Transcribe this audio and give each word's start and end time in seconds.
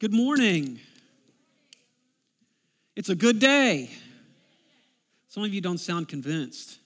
Good 0.00 0.14
morning. 0.14 0.80
It's 2.96 3.10
a 3.10 3.14
good 3.14 3.38
day. 3.38 3.90
Some 5.28 5.42
of 5.42 5.52
you 5.52 5.60
don't 5.60 5.76
sound 5.76 6.08
convinced. 6.08 6.78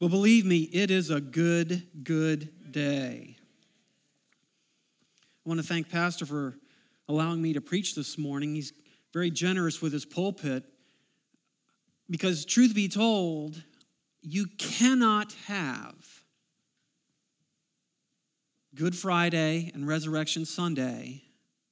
But 0.00 0.08
believe 0.08 0.44
me, 0.44 0.62
it 0.62 0.90
is 0.90 1.10
a 1.10 1.20
good, 1.20 1.86
good 2.02 2.72
day. 2.72 3.36
I 5.46 5.48
want 5.48 5.60
to 5.60 5.66
thank 5.66 5.88
Pastor 5.88 6.26
for 6.26 6.56
allowing 7.08 7.40
me 7.40 7.52
to 7.52 7.60
preach 7.60 7.94
this 7.94 8.18
morning. 8.18 8.56
He's 8.56 8.72
very 9.12 9.30
generous 9.30 9.80
with 9.80 9.92
his 9.92 10.04
pulpit 10.04 10.64
because, 12.10 12.44
truth 12.44 12.74
be 12.74 12.88
told, 12.88 13.62
you 14.22 14.46
cannot 14.58 15.34
have 15.46 15.94
Good 18.74 18.96
Friday 18.96 19.70
and 19.72 19.86
Resurrection 19.86 20.44
Sunday 20.44 21.22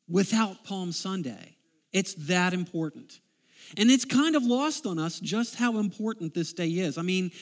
without 0.09 0.65
Palm 0.65 0.93
Sunday. 0.93 1.57
It's 1.93 2.15
that 2.27 2.53
important. 2.53 3.21
And 3.77 3.91
it's 3.91 4.05
kind 4.05 4.37
of 4.37 4.45
lost 4.45 4.87
on 4.87 4.99
us 4.99 5.19
just 5.19 5.57
how 5.57 5.79
important 5.79 6.35
this 6.35 6.53
day 6.53 6.69
is. 6.69 6.99
I 6.99 7.03
mean, 7.03 7.33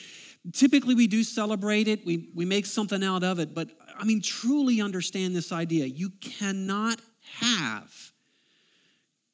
typically 0.53 0.95
we 0.95 1.07
do 1.07 1.23
celebrate 1.23 1.87
it, 1.87 2.05
we, 2.05 2.29
we 2.33 2.45
make 2.45 2.65
something 2.65 3.03
out 3.03 3.23
of 3.23 3.39
it, 3.39 3.53
but 3.53 3.69
I 3.97 4.05
mean, 4.05 4.21
truly 4.21 4.81
understand 4.81 5.35
this 5.35 5.51
idea. 5.51 5.85
You 5.85 6.11
cannot 6.21 6.99
have 7.39 7.93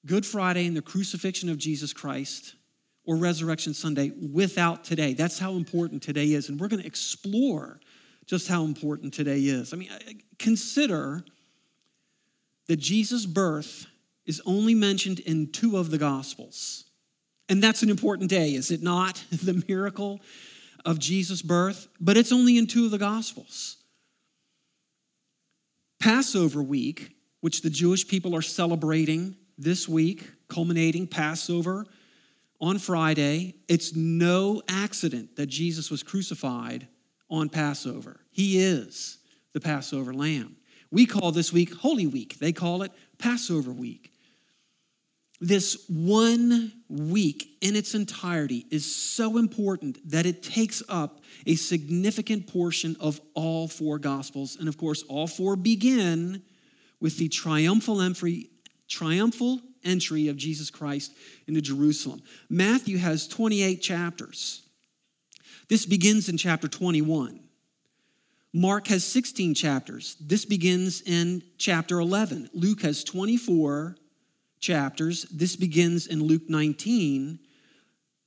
Good 0.06 0.26
Friday 0.26 0.66
and 0.68 0.76
the 0.76 0.82
crucifixion 0.82 1.50
of 1.50 1.58
Jesus 1.58 1.94
Christ 1.94 2.56
or 3.06 3.18
Resurrection 3.18 3.74
Sunday 3.74 4.12
without 4.32 4.84
today. 4.84 5.14
That's 5.14 5.40
how 5.40 5.54
important 5.54 6.02
today 6.04 6.34
is. 6.34 6.50
And 6.50 6.60
we're 6.60 6.68
going 6.68 6.82
to 6.82 6.88
explore 6.88 7.80
just 8.26 8.48
how 8.48 8.64
important 8.64 9.14
today 9.14 9.40
is. 9.40 9.74
I 9.74 9.78
mean, 9.78 9.90
consider 10.40 11.24
that 12.68 12.78
Jesus' 12.78 13.26
birth 13.26 13.88
is 14.26 14.42
only 14.46 14.74
mentioned 14.76 15.20
in 15.20 15.52
two 15.52 15.78
of 15.78 15.92
the 15.92 15.98
Gospels. 15.98 16.86
And 17.50 17.62
that's 17.62 17.84
an 17.84 17.90
important 17.90 18.30
day, 18.30 18.54
is 18.54 18.72
it 18.72 18.82
not? 18.82 19.24
the 19.32 19.64
miracle 19.68 20.22
of 20.86 21.00
Jesus' 21.00 21.42
birth, 21.42 21.88
but 22.00 22.18
it's 22.18 22.32
only 22.32 22.58
in 22.58 22.68
two 22.68 22.86
of 22.86 22.92
the 22.92 22.98
Gospels. 22.98 23.78
Passover 26.00 26.64
week, 26.64 27.16
which 27.42 27.62
the 27.62 27.70
Jewish 27.70 28.08
people 28.08 28.36
are 28.36 28.42
celebrating 28.42 29.36
this 29.58 29.88
week, 29.88 30.28
culminating 30.48 31.08
Passover 31.08 31.86
on 32.60 32.78
Friday, 32.78 33.56
it's 33.68 33.96
no 33.96 34.62
accident 34.68 35.36
that 35.36 35.48
Jesus 35.48 35.92
was 35.92 36.04
crucified 36.04 36.88
on 37.30 37.50
Passover. 37.50 38.20
He 38.32 38.60
is 38.62 39.18
the 39.54 39.60
Passover 39.60 40.14
lamb. 40.14 40.56
We 40.92 41.06
call 41.06 41.32
this 41.32 41.54
week 41.54 41.74
Holy 41.74 42.08
Week, 42.08 42.38
they 42.40 42.52
call 42.52 42.84
it 42.84 42.92
Passover 43.18 43.72
week. 43.72 44.12
This 45.44 45.86
one 45.90 46.72
week 46.88 47.58
in 47.62 47.76
its 47.76 47.96
entirety 47.96 48.68
is 48.70 48.86
so 48.96 49.38
important 49.38 49.98
that 50.12 50.28
it 50.28 50.44
takes 50.44 50.84
up 50.88 51.22
a 51.48 51.56
significant 51.56 52.46
portion 52.46 52.96
of 53.00 53.20
all 53.34 53.68
four 53.68 53.98
Gospels. 53.98 54.56
And 54.60 54.68
of 54.68 54.78
course, 54.78 55.04
all 55.10 55.26
four 55.26 55.56
begin 55.56 56.44
with 57.00 57.18
the 57.18 57.28
triumphal 57.28 58.02
entry, 58.02 58.50
triumphal 58.88 59.60
entry 59.84 60.28
of 60.28 60.38
Jesus 60.38 60.70
Christ 60.70 61.12
into 61.48 61.60
Jerusalem. 61.60 62.22
Matthew 62.48 63.00
has 63.00 63.28
28 63.28 63.82
chapters. 63.82 64.62
This 65.70 65.88
begins 65.88 66.30
in 66.30 66.38
chapter 66.38 66.68
21. 66.68 67.40
Mark 68.54 68.88
has 68.88 69.04
16 69.06 69.54
chapters. 69.54 70.18
This 70.20 70.46
begins 70.46 71.02
in 71.02 71.42
chapter 71.58 72.00
11. 72.00 72.50
Luke 72.54 72.82
has 72.82 73.04
24 73.04 73.96
chapters. 74.60 75.24
This 75.32 75.56
begins 75.56 76.08
in 76.08 76.24
Luke 76.24 76.50
19. 76.50 77.40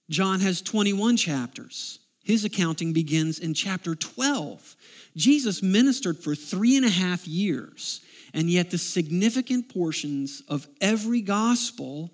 John 0.08 0.40
has 0.40 0.62
21 0.62 1.16
chapters. 1.16 1.98
His 2.24 2.44
accounting 2.44 2.94
begins 2.94 3.38
in 3.38 3.52
chapter 3.52 3.94
12. 3.94 4.76
Jesus 5.14 5.62
ministered 5.62 6.18
for 6.18 6.34
three 6.34 6.76
and 6.76 6.86
a 6.86 6.90
half 6.90 7.28
years, 7.28 8.00
and 8.32 8.48
yet 8.48 8.70
the 8.70 8.78
significant 8.78 9.68
portions 9.68 10.42
of 10.48 10.66
every 10.80 11.20
gospel 11.20 12.10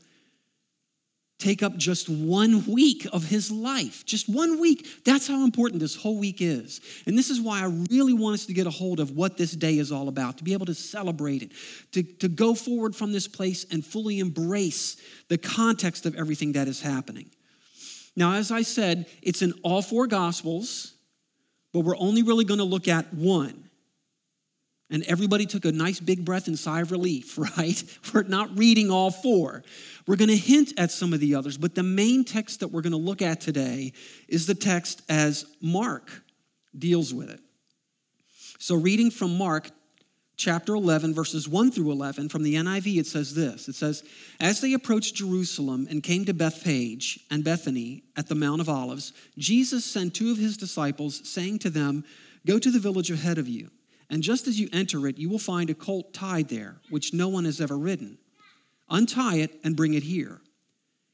take 1.41 1.63
up 1.63 1.77
just 1.77 2.09
one 2.09 2.65
week 2.67 3.07
of 3.13 3.25
his 3.25 3.51
life. 3.51 4.05
Just 4.05 4.29
one 4.29 4.61
week. 4.61 4.87
That's 5.05 5.27
how 5.27 5.43
important 5.45 5.81
this 5.81 5.97
whole 5.97 6.19
week 6.19 6.41
is. 6.41 6.81
And 7.07 7.17
this 7.17 7.31
is 7.31 7.41
why 7.41 7.63
I 7.63 7.67
really 7.91 8.13
want 8.13 8.35
us 8.35 8.47
to 8.47 8.53
get 8.53 8.67
a 8.67 8.71
hold 8.71 9.01
of 9.01 9.17
what 9.17 9.37
this 9.37 9.53
day 9.53 9.79
is 9.79 9.91
all 9.91 10.09
about, 10.09 10.39
to 10.39 10.45
be 10.45 10.53
able 10.53 10.67
to 10.67 10.75
celebrate 10.75 11.43
it, 11.43 11.53
to, 11.93 12.03
to 12.03 12.29
go 12.29 12.55
forward 12.55 12.95
from 12.95 13.13
this 13.13 13.27
place 13.27 13.65
and 13.73 13.85
fully 13.85 14.21
embrace 14.21 14.97
the 15.29 15.39
context 15.39 16.07
of 16.07 16.15
everything 16.15 16.53
that 16.53 16.69
is 16.69 16.81
happening. 16.81 17.31
Now, 18.17 18.35
as 18.35 18.51
I 18.51 18.63
said, 18.63 19.07
it's 19.23 19.41
in 19.41 19.55
all 19.63 19.83
four 19.83 20.07
Gospels, 20.07 20.93
but 21.73 21.81
we're 21.81 21.97
only 21.97 22.23
really 22.23 22.45
going 22.45 22.59
to 22.59 22.65
look 22.65 22.89
at 22.89 23.13
one. 23.15 23.70
And 24.91 25.05
everybody 25.05 25.47
took 25.47 25.65
a 25.65 25.73
nice 25.73 26.01
big 26.01 26.25
breath 26.25 26.49
and 26.49 26.59
sigh 26.59 26.81
of 26.81 26.91
relief, 26.91 27.39
right? 27.57 27.83
We're 28.13 28.25
not 28.25 28.59
reading 28.59 28.91
all 28.91 29.11
four. 29.11 29.63
We're 30.07 30.17
going 30.17 30.29
to 30.29 30.37
hint 30.37 30.73
at 30.77 30.91
some 30.91 31.13
of 31.13 31.21
the 31.21 31.35
others, 31.35 31.57
but 31.57 31.75
the 31.75 31.83
main 31.83 32.25
text 32.25 32.61
that 32.61 32.69
we're 32.69 32.83
going 32.83 32.93
to 32.93 32.99
look 32.99 33.23
at 33.23 33.41
today 33.41 33.93
is 34.29 34.47
the 34.47 34.55
text 34.55 35.03
as 35.09 35.47
Mark 35.61 36.11
deals 36.77 37.15
with 37.15 37.31
it. 37.31 37.41
So, 38.59 38.75
reading 38.75 39.11
from 39.11 39.39
Mark 39.39 39.71
chapter 40.37 40.75
11, 40.75 41.15
verses 41.15 41.49
1 41.49 41.71
through 41.71 41.91
11, 41.93 42.29
from 42.29 42.43
the 42.43 42.55
NIV, 42.55 42.99
it 42.99 43.07
says 43.07 43.35
this 43.35 43.69
It 43.69 43.75
says, 43.75 44.03
As 44.41 44.61
they 44.61 44.73
approached 44.73 45.15
Jerusalem 45.15 45.87
and 45.89 46.03
came 46.03 46.25
to 46.25 46.35
Bethphage 46.35 47.21
and 47.31 47.45
Bethany 47.45 48.03
at 48.17 48.29
the 48.29 48.35
Mount 48.35 48.61
of 48.61 48.69
Olives, 48.69 49.13
Jesus 49.39 49.85
sent 49.85 50.15
two 50.15 50.33
of 50.33 50.39
his 50.39 50.57
disciples, 50.57 51.27
saying 51.29 51.61
to 51.61 51.71
them, 51.71 52.05
Go 52.47 52.59
to 52.59 52.71
the 52.71 52.79
village 52.79 53.11
ahead 53.11 53.39
of 53.39 53.49
you 53.49 53.71
and 54.11 54.25
just 54.25 54.49
as 54.49 54.59
you 54.59 54.69
enter 54.73 55.07
it, 55.07 55.19
you 55.19 55.29
will 55.29 55.39
find 55.39 55.71
a 55.71 55.75
colt 55.75 56.13
tied 56.13 56.49
there, 56.49 56.81
which 56.91 57.15
no 57.15 57.29
one 57.29 57.45
has 57.45 57.61
ever 57.61 57.79
ridden. 57.79 58.19
Untie 58.91 59.37
it 59.37 59.61
and 59.63 59.77
bring 59.77 59.95
it 59.95 60.03
here. 60.03 60.41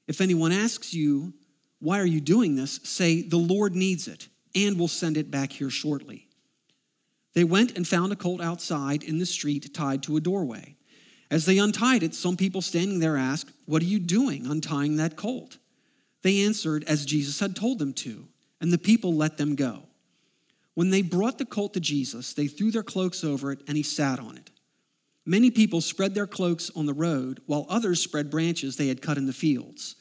If 0.09 0.23
anyone 0.23 0.51
asks 0.51 0.95
you, 0.95 1.35
Why 1.79 2.01
are 2.01 2.07
you 2.07 2.23
doing 2.23 2.57
this? 2.57 2.81
say, 2.85 3.21
The 3.21 3.37
Lord 3.37 3.77
needs 3.77 4.09
it, 4.09 4.29
and 4.55 4.79
will 4.79 4.89
send 4.89 5.19
it 5.19 5.31
back 5.31 5.53
here 5.53 5.69
shortly. 5.69 6.27
They 7.35 7.45
went 7.45 7.77
and 7.77 7.87
found 7.87 8.13
a 8.13 8.17
colt 8.17 8.41
outside 8.41 9.03
in 9.03 9.19
the 9.19 9.27
street 9.27 9.75
tied 9.75 10.03
to 10.05 10.17
a 10.17 10.21
doorway. 10.21 10.77
As 11.31 11.45
they 11.45 11.59
untied 11.59 12.03
it, 12.03 12.15
some 12.15 12.37
people 12.37 12.63
standing 12.63 13.01
there 13.01 13.19
asked, 13.19 13.53
What 13.67 13.83
are 13.83 13.87
you 13.87 13.99
doing 13.99 14.47
untying 14.47 14.97
that 14.97 15.17
colt? 15.17 15.59
They 16.23 16.45
answered 16.45 16.83
as 16.85 17.05
Jesus 17.05 17.41
had 17.41 17.55
told 17.55 17.79
them 17.79 17.93
to, 17.95 18.27
and 18.59 18.73
the 18.73 18.79
people 18.79 19.13
let 19.15 19.37
them 19.37 19.55
go. 19.55 19.86
When 20.77 20.91
they 20.91 21.01
brought 21.01 21.39
the 21.39 21.47
colt 21.47 21.73
to 21.73 21.81
Jesus, 21.81 22.35
they 22.35 22.49
threw 22.49 22.71
their 22.71 22.83
cloaks 22.83 23.25
over 23.25 23.51
it, 23.51 23.63
and 23.67 23.79
he 23.79 23.83
sat 23.83 24.21
on 24.21 24.37
it. 24.37 24.51
Many 25.25 25.51
people 25.51 25.81
spread 25.81 26.15
their 26.15 26.27
cloaks 26.27 26.71
on 26.77 26.85
the 26.85 26.93
road, 26.93 27.41
while 27.47 27.65
others 27.71 28.03
spread 28.03 28.31
branches 28.31 28.77
they 28.77 28.89
had 28.89 29.01
cut 29.01 29.17
in 29.17 29.25
the 29.25 29.33
fields. 29.33 29.97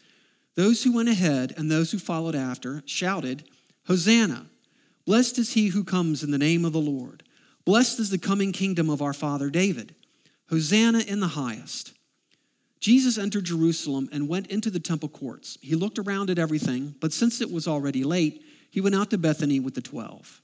Those 0.55 0.83
who 0.83 0.91
went 0.91 1.07
ahead 1.07 1.53
and 1.55 1.71
those 1.71 1.93
who 1.93 1.97
followed 1.97 2.35
after 2.35 2.83
shouted, 2.85 3.45
Hosanna! 3.87 4.47
Blessed 5.05 5.37
is 5.37 5.53
he 5.53 5.67
who 5.67 5.85
comes 5.85 6.23
in 6.23 6.31
the 6.31 6.37
name 6.37 6.65
of 6.65 6.73
the 6.73 6.79
Lord. 6.81 7.23
Blessed 7.63 8.01
is 8.01 8.09
the 8.09 8.17
coming 8.17 8.51
kingdom 8.51 8.89
of 8.89 9.01
our 9.01 9.13
father 9.13 9.49
David. 9.49 9.95
Hosanna 10.49 10.99
in 10.99 11.21
the 11.21 11.29
highest. 11.29 11.93
Jesus 12.81 13.17
entered 13.17 13.45
Jerusalem 13.45 14.09
and 14.11 14.27
went 14.27 14.47
into 14.47 14.69
the 14.69 14.81
temple 14.81 15.07
courts. 15.07 15.57
He 15.61 15.75
looked 15.75 15.99
around 15.99 16.29
at 16.29 16.37
everything, 16.37 16.95
but 16.99 17.13
since 17.13 17.39
it 17.39 17.49
was 17.49 17.66
already 17.66 18.03
late, 18.03 18.43
he 18.69 18.81
went 18.81 18.95
out 18.95 19.09
to 19.11 19.17
Bethany 19.17 19.61
with 19.61 19.73
the 19.73 19.81
twelve. 19.81 20.41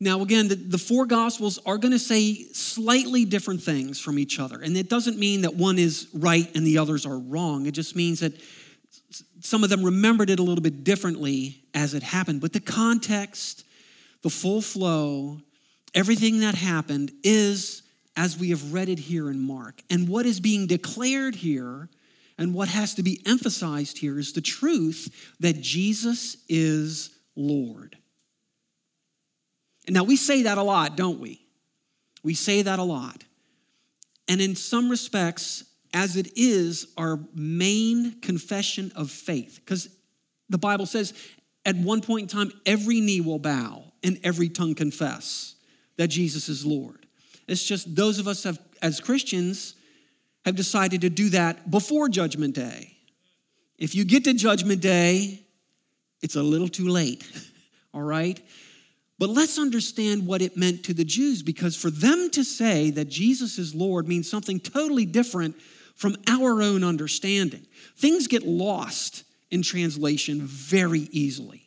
Now, 0.00 0.22
again, 0.22 0.48
the, 0.48 0.54
the 0.54 0.78
four 0.78 1.06
gospels 1.06 1.58
are 1.66 1.76
going 1.76 1.92
to 1.92 1.98
say 1.98 2.44
slightly 2.52 3.24
different 3.24 3.62
things 3.62 3.98
from 3.98 4.18
each 4.18 4.38
other. 4.38 4.60
And 4.60 4.76
it 4.76 4.88
doesn't 4.88 5.18
mean 5.18 5.42
that 5.42 5.54
one 5.54 5.78
is 5.78 6.08
right 6.14 6.48
and 6.54 6.64
the 6.64 6.78
others 6.78 7.04
are 7.04 7.18
wrong. 7.18 7.66
It 7.66 7.72
just 7.72 7.96
means 7.96 8.20
that 8.20 8.32
some 9.40 9.64
of 9.64 9.70
them 9.70 9.82
remembered 9.82 10.30
it 10.30 10.38
a 10.38 10.42
little 10.42 10.62
bit 10.62 10.84
differently 10.84 11.62
as 11.74 11.94
it 11.94 12.02
happened. 12.02 12.40
But 12.40 12.52
the 12.52 12.60
context, 12.60 13.64
the 14.22 14.30
full 14.30 14.60
flow, 14.60 15.40
everything 15.94 16.40
that 16.40 16.54
happened 16.54 17.10
is 17.24 17.82
as 18.16 18.38
we 18.38 18.50
have 18.50 18.72
read 18.72 18.88
it 18.88 18.98
here 18.98 19.30
in 19.30 19.40
Mark. 19.40 19.82
And 19.90 20.08
what 20.08 20.26
is 20.26 20.38
being 20.38 20.66
declared 20.66 21.34
here 21.34 21.88
and 22.36 22.54
what 22.54 22.68
has 22.68 22.94
to 22.94 23.02
be 23.02 23.20
emphasized 23.26 23.98
here 23.98 24.18
is 24.18 24.32
the 24.32 24.40
truth 24.40 25.34
that 25.40 25.60
Jesus 25.60 26.36
is 26.48 27.10
Lord. 27.34 27.97
Now, 29.88 30.04
we 30.04 30.16
say 30.16 30.42
that 30.42 30.58
a 30.58 30.62
lot, 30.62 30.96
don't 30.96 31.20
we? 31.20 31.40
We 32.22 32.34
say 32.34 32.62
that 32.62 32.78
a 32.78 32.82
lot. 32.82 33.24
And 34.28 34.40
in 34.40 34.54
some 34.54 34.90
respects, 34.90 35.64
as 35.94 36.16
it 36.16 36.32
is 36.36 36.86
our 36.96 37.18
main 37.34 38.20
confession 38.20 38.92
of 38.94 39.10
faith, 39.10 39.60
because 39.64 39.88
the 40.50 40.58
Bible 40.58 40.86
says 40.86 41.14
at 41.64 41.76
one 41.76 42.00
point 42.00 42.22
in 42.22 42.28
time, 42.28 42.52
every 42.66 43.00
knee 43.00 43.20
will 43.20 43.38
bow 43.38 43.84
and 44.02 44.18
every 44.22 44.48
tongue 44.48 44.74
confess 44.74 45.54
that 45.96 46.08
Jesus 46.08 46.48
is 46.48 46.64
Lord. 46.64 47.06
It's 47.46 47.64
just 47.64 47.94
those 47.94 48.18
of 48.18 48.28
us 48.28 48.44
have, 48.44 48.58
as 48.82 49.00
Christians, 49.00 49.74
have 50.44 50.56
decided 50.56 51.00
to 51.02 51.10
do 51.10 51.30
that 51.30 51.70
before 51.70 52.08
Judgment 52.08 52.54
Day. 52.54 52.96
If 53.78 53.94
you 53.94 54.04
get 54.04 54.24
to 54.24 54.34
Judgment 54.34 54.80
Day, 54.80 55.42
it's 56.22 56.36
a 56.36 56.42
little 56.42 56.68
too 56.68 56.88
late, 56.88 57.24
all 57.94 58.02
right? 58.02 58.40
But 59.18 59.30
let's 59.30 59.58
understand 59.58 60.26
what 60.26 60.42
it 60.42 60.56
meant 60.56 60.84
to 60.84 60.94
the 60.94 61.04
Jews 61.04 61.42
because 61.42 61.76
for 61.76 61.90
them 61.90 62.30
to 62.30 62.44
say 62.44 62.90
that 62.90 63.08
Jesus 63.08 63.58
is 63.58 63.74
Lord 63.74 64.06
means 64.06 64.30
something 64.30 64.60
totally 64.60 65.06
different 65.06 65.56
from 65.96 66.16
our 66.28 66.62
own 66.62 66.84
understanding. 66.84 67.66
Things 67.96 68.28
get 68.28 68.44
lost 68.44 69.24
in 69.50 69.62
translation 69.62 70.42
very 70.42 71.08
easily. 71.10 71.64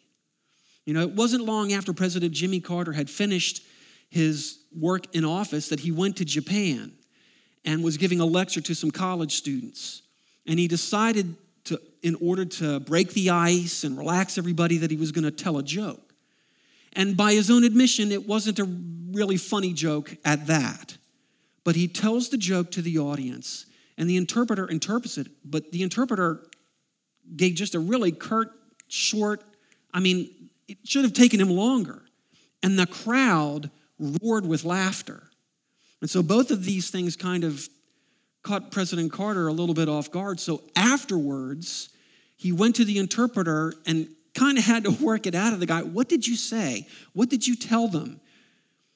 You 0.86 0.94
know, 0.94 1.01
it 1.01 1.12
wasn't 1.12 1.44
long 1.44 1.74
after 1.74 1.92
President 1.92 2.33
Jimmy 2.33 2.62
Carter 2.62 2.94
had 2.94 3.09
finished 3.09 3.63
his 4.09 4.59
work 4.77 5.13
in 5.13 5.25
office 5.25 5.69
that 5.69 5.81
he 5.81 5.92
went 5.92 6.18
to 6.18 6.25
Japan 6.25 6.94
and 7.65 7.83
was 7.83 7.98
giving 7.98 8.19
a 8.19 8.25
lecture 8.25 8.62
to 8.62 8.74
some 8.74 8.92
college 8.92 9.36
students. 9.36 10.01
And 10.48 10.57
he 10.57 10.68
decided 10.68 11.36
to, 11.65 11.80
in 12.01 12.15
order 12.15 12.45
to 12.45 12.80
break 12.80 13.13
the 13.13 13.30
ice 13.30 13.83
and 13.83 13.98
relax 13.98 14.38
everybody, 14.38 14.77
that 14.77 14.89
he 14.89 14.98
was 14.98 15.12
going 15.12 15.25
to 15.25 15.31
tell 15.31 15.57
a 15.57 15.63
joke. 15.63 16.11
And 16.93 17.15
by 17.15 17.33
his 17.33 17.49
own 17.49 17.63
admission, 17.63 18.11
it 18.11 18.27
wasn't 18.27 18.59
a 18.59 18.65
really 19.11 19.38
funny 19.38 19.73
joke 19.73 20.15
at 20.25 20.47
that. 20.47 20.97
But 21.63 21.75
he 21.75 21.88
tells 21.88 22.29
the 22.29 22.38
joke 22.38 22.71
to 22.71 22.81
the 22.81 22.97
audience, 22.99 23.65
and 23.97 24.09
the 24.09 24.17
interpreter 24.17 24.67
interprets 24.67 25.17
it. 25.17 25.27
But 25.45 25.71
the 25.71 25.83
interpreter 25.83 26.47
gave 27.35 27.55
just 27.55 27.75
a 27.75 27.79
really 27.79 28.11
curt, 28.11 28.51
short, 28.88 29.43
I 29.93 29.99
mean, 29.99 30.29
it 30.67 30.77
should 30.83 31.03
have 31.03 31.13
taken 31.13 31.39
him 31.39 31.49
longer. 31.49 32.01
And 32.63 32.77
the 32.77 32.88
crowd 32.88 33.69
roared 33.99 34.45
with 34.45 34.63
laughter. 34.63 35.23
And 36.01 36.09
so 36.09 36.23
both 36.23 36.51
of 36.51 36.65
these 36.65 36.89
things 36.89 37.15
kind 37.15 37.43
of 37.43 37.67
caught 38.43 38.71
President 38.71 39.11
Carter 39.11 39.47
a 39.47 39.53
little 39.53 39.75
bit 39.75 39.88
off 39.88 40.11
guard. 40.11 40.39
So 40.39 40.63
afterwards, 40.75 41.89
he 42.38 42.51
went 42.51 42.75
to 42.77 42.85
the 42.85 42.97
interpreter 42.97 43.73
and 43.85 44.07
kind 44.33 44.57
of 44.57 44.63
had 44.63 44.86
to 44.86 44.92
work 44.92 45.28
it 45.28 45.36
out 45.36 45.54
of 45.54 45.60
the 45.60 45.66
guy. 45.66 45.81
What 45.81 46.07
did 46.07 46.25
you 46.25 46.36
say? 46.36 46.88
What 47.13 47.30
did 47.30 47.45
you 47.45 47.56
tell 47.56 47.88
them? 47.88 48.19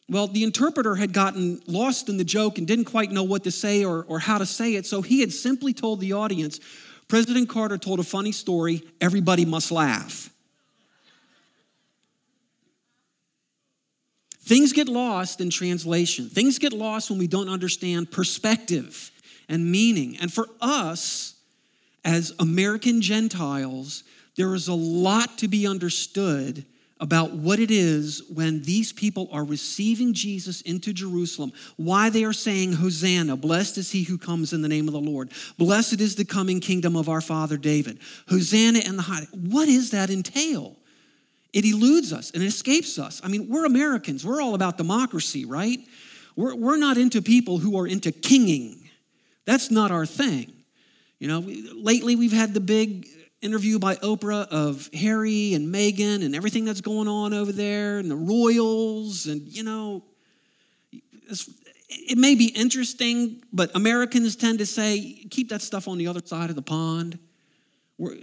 Well, 0.08 0.28
the 0.28 0.44
interpreter 0.44 0.96
had 0.96 1.14
gotten 1.14 1.62
lost 1.68 2.10
in 2.10 2.18
the 2.18 2.24
joke 2.24 2.58
and 2.58 2.68
didn't 2.68 2.86
quite 2.86 3.12
know 3.12 3.24
what 3.24 3.44
to 3.46 3.52
say 3.52 3.84
or, 3.84 4.04
or 4.08 4.20
how 4.20 4.38
to 4.38 4.46
say 4.46 4.76
it, 4.76 4.86
so 4.86 5.02
he 5.02 5.20
had 5.20 5.32
simply 5.32 5.74
told 5.74 6.00
the 6.00 6.14
audience 6.14 6.60
President 7.08 7.50
Carter 7.50 7.78
told 7.78 8.00
a 8.00 8.04
funny 8.04 8.32
story, 8.32 8.82
everybody 9.00 9.46
must 9.46 9.72
laugh. 9.72 10.30
Things 14.42 14.74
get 14.74 14.88
lost 14.88 15.42
in 15.42 15.50
translation. 15.50 16.30
Things 16.30 16.60
get 16.60 16.72
lost 16.72 17.10
when 17.10 17.18
we 17.18 17.28
don't 17.28 17.50
understand 17.50 18.12
perspective 18.12 19.12
and 19.50 19.72
meaning. 19.72 20.18
And 20.22 20.32
for 20.32 20.48
us, 20.62 21.36
as 22.04 22.32
American 22.40 23.02
Gentiles, 23.02 24.04
there 24.36 24.54
is 24.54 24.68
a 24.68 24.74
lot 24.74 25.38
to 25.40 25.48
be 25.48 25.68
understood 25.68 26.66
about 27.00 27.34
what 27.34 27.60
it 27.60 27.72
is 27.72 28.24
when 28.34 28.62
these 28.62 28.94
people 28.94 29.28
are 29.32 29.44
receiving 29.44 30.14
Jesus 30.14 30.62
into 30.62 30.94
Jerusalem, 30.94 31.52
why 31.76 32.10
they 32.10 32.24
are 32.24 32.34
saying, 32.34 32.74
Hosanna, 32.74 33.36
blessed 33.36 33.78
is 33.78 33.92
he 33.92 34.04
who 34.04 34.18
comes 34.18 34.54
in 34.54 34.62
the 34.62 34.70
name 34.70 34.88
of 34.88 34.94
the 34.94 35.00
Lord, 35.00 35.32
blessed 35.58 36.00
is 36.00 36.16
the 36.16 36.24
coming 36.24 36.62
kingdom 36.62 36.96
of 36.96 37.10
our 37.10 37.22
father 37.22 37.58
David, 37.58 38.00
Hosanna 38.30 38.80
in 38.80 38.96
the 38.96 39.04
high. 39.04 39.28
What 39.34 39.66
does 39.66 39.92
that 39.92 40.10
entail? 40.10 40.78
It 41.52 41.66
eludes 41.66 42.14
us 42.14 42.32
and 42.32 42.42
it 42.42 42.48
escapes 42.48 42.98
us. 42.98 43.22
I 43.24 43.28
mean, 43.28 43.50
we're 43.50 43.66
Americans, 43.66 44.26
we're 44.26 44.42
all 44.42 44.56
about 44.56 44.78
democracy, 44.78 45.46
right? 45.46 45.80
We're, 46.36 46.56
we're 46.56 46.78
not 46.78 46.98
into 46.98 47.22
people 47.22 47.58
who 47.58 47.78
are 47.78 47.88
into 47.88 48.12
kinging. 48.12 48.90
That's 49.46 49.70
not 49.70 49.92
our 49.92 50.06
thing. 50.06 50.52
You 51.20 51.28
know, 51.28 51.44
lately 51.74 52.16
we've 52.16 52.34
had 52.34 52.54
the 52.54 52.60
big 52.60 53.08
interview 53.46 53.80
by 53.80 53.96
Oprah 53.98 54.48
of 54.48 54.90
Harry 54.94 55.54
and 55.54 55.74
Meghan 55.74 56.26
and 56.26 56.36
everything 56.36 56.66
that's 56.66 56.82
going 56.82 57.08
on 57.08 57.34
over 57.34 57.52
there 57.52 58.00
and 58.00 58.10
the 58.10 58.16
royals 58.16 59.28
and 59.28 59.48
you 59.48 59.64
know 59.64 60.04
it 61.90 62.18
may 62.18 62.36
be 62.36 62.48
interesting 62.48 63.44
but 63.54 63.74
Americans 63.76 64.36
tend 64.36 64.60
to 64.60 64.66
say 64.66 65.26
keep 65.30 65.50
that 65.50 65.62
stuff 65.62 65.88
on 65.88 65.98
the 65.98 66.08
other 66.08 66.22
side 66.26 66.50
of 66.50 66.56
the 66.56 66.62
pond. 66.62 67.20
We're, 67.98 68.18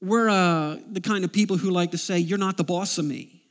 we're 0.00 0.28
uh, 0.28 0.76
the 0.90 1.00
kind 1.00 1.24
of 1.24 1.32
people 1.32 1.56
who 1.56 1.70
like 1.70 1.90
to 1.90 1.98
say 1.98 2.18
you're 2.18 2.38
not 2.38 2.56
the 2.56 2.64
boss 2.64 2.98
of 2.98 3.04
me. 3.04 3.42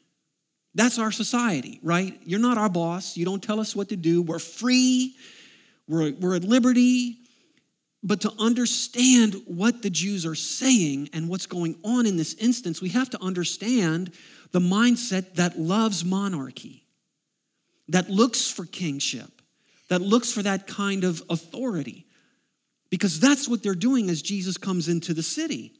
That's 0.75 0.99
our 0.99 1.11
society, 1.11 1.79
right? 1.81 2.17
You're 2.23 2.39
not 2.39 2.57
our 2.57 2.69
boss. 2.69 3.17
You 3.17 3.25
don't 3.25 3.43
tell 3.43 3.59
us 3.59 3.75
what 3.75 3.89
to 3.89 3.95
do. 3.95 4.21
We're 4.21 4.39
free. 4.39 5.15
We're, 5.87 6.13
we're 6.13 6.35
at 6.35 6.43
liberty 6.43 7.17
but 8.07 8.21
to 8.21 8.31
understand 8.39 9.35
what 9.45 9.81
the 9.81 9.89
Jews 9.89 10.25
are 10.25 10.33
saying 10.33 11.09
and 11.11 11.27
what's 11.27 11.45
going 11.45 11.77
on 11.83 12.05
in 12.05 12.15
this 12.15 12.35
instance, 12.35 12.81
we 12.81 12.89
have 12.89 13.09
to 13.09 13.21
understand 13.21 14.13
the 14.53 14.61
mindset 14.61 15.35
that 15.35 15.59
loves 15.59 16.05
monarchy, 16.05 16.85
that 17.89 18.09
looks 18.09 18.49
for 18.49 18.65
kingship, 18.65 19.29
that 19.89 20.01
looks 20.01 20.31
for 20.31 20.41
that 20.41 20.67
kind 20.67 21.03
of 21.03 21.21
authority. 21.29 22.05
Because 22.89 23.19
that's 23.19 23.49
what 23.49 23.61
they're 23.61 23.75
doing 23.75 24.09
as 24.09 24.21
Jesus 24.21 24.57
comes 24.57 24.87
into 24.87 25.13
the 25.13 25.21
city. 25.21 25.73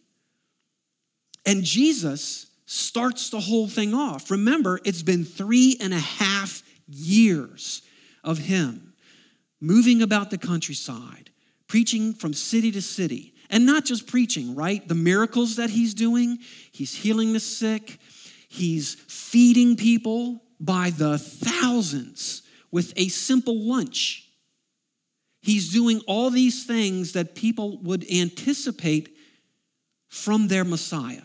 And 1.45 1.63
Jesus 1.63 2.47
starts 2.65 3.29
the 3.29 3.39
whole 3.39 3.69
thing 3.69 3.93
off. 3.93 4.29
Remember, 4.29 4.81
it's 4.83 5.01
been 5.01 5.23
three 5.23 5.77
and 5.79 5.93
a 5.93 5.99
half 5.99 6.61
years 6.89 7.83
of 8.21 8.37
him 8.37 8.91
moving 9.61 10.01
about 10.01 10.29
the 10.29 10.37
countryside 10.37 11.29
preaching 11.67 12.13
from 12.13 12.33
city 12.33 12.71
to 12.71 12.81
city. 12.81 13.33
And 13.49 13.65
not 13.65 13.85
just 13.85 14.07
preaching, 14.07 14.55
right? 14.55 14.85
The 14.85 14.95
miracles 14.95 15.55
that 15.55 15.69
he's 15.69 15.93
doing, 15.93 16.39
he's 16.71 16.93
healing 16.93 17.31
the 17.31 17.39
sick, 17.39 17.99
he's 18.49 18.95
feeding 19.07 19.77
people 19.77 20.43
by 20.59 20.89
the 20.89 21.17
thousands 21.17 22.41
with 22.71 22.91
a 22.97 23.07
simple 23.07 23.57
lunch. 23.57 24.27
He's 25.41 25.71
doing 25.71 26.01
all 26.07 26.29
these 26.29 26.65
things 26.65 27.13
that 27.13 27.35
people 27.35 27.77
would 27.83 28.05
anticipate 28.11 29.15
from 30.09 30.49
their 30.49 30.65
Messiah. 30.65 31.21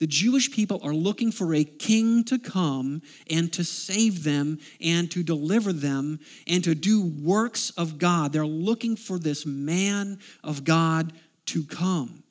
The 0.00 0.06
Jewish 0.06 0.52
people 0.52 0.80
are 0.84 0.94
looking 0.94 1.32
for 1.32 1.54
a 1.54 1.64
king 1.64 2.22
to 2.24 2.38
come 2.38 3.02
and 3.28 3.52
to 3.54 3.64
save 3.64 4.22
them 4.22 4.60
and 4.80 5.10
to 5.10 5.24
deliver 5.24 5.72
them 5.72 6.20
and 6.46 6.62
to 6.64 6.74
do 6.74 7.02
works 7.02 7.70
of 7.70 7.98
God. 7.98 8.32
They're 8.32 8.46
looking 8.46 8.94
for 8.94 9.18
this 9.18 9.44
man 9.44 10.20
of 10.44 10.62
God 10.62 11.12
to 11.46 11.64
come. 11.64 12.22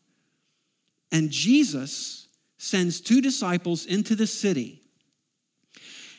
And 1.11 1.29
Jesus 1.29 2.27
sends 2.57 3.01
two 3.01 3.21
disciples 3.21 3.85
into 3.85 4.15
the 4.15 4.27
city. 4.27 4.81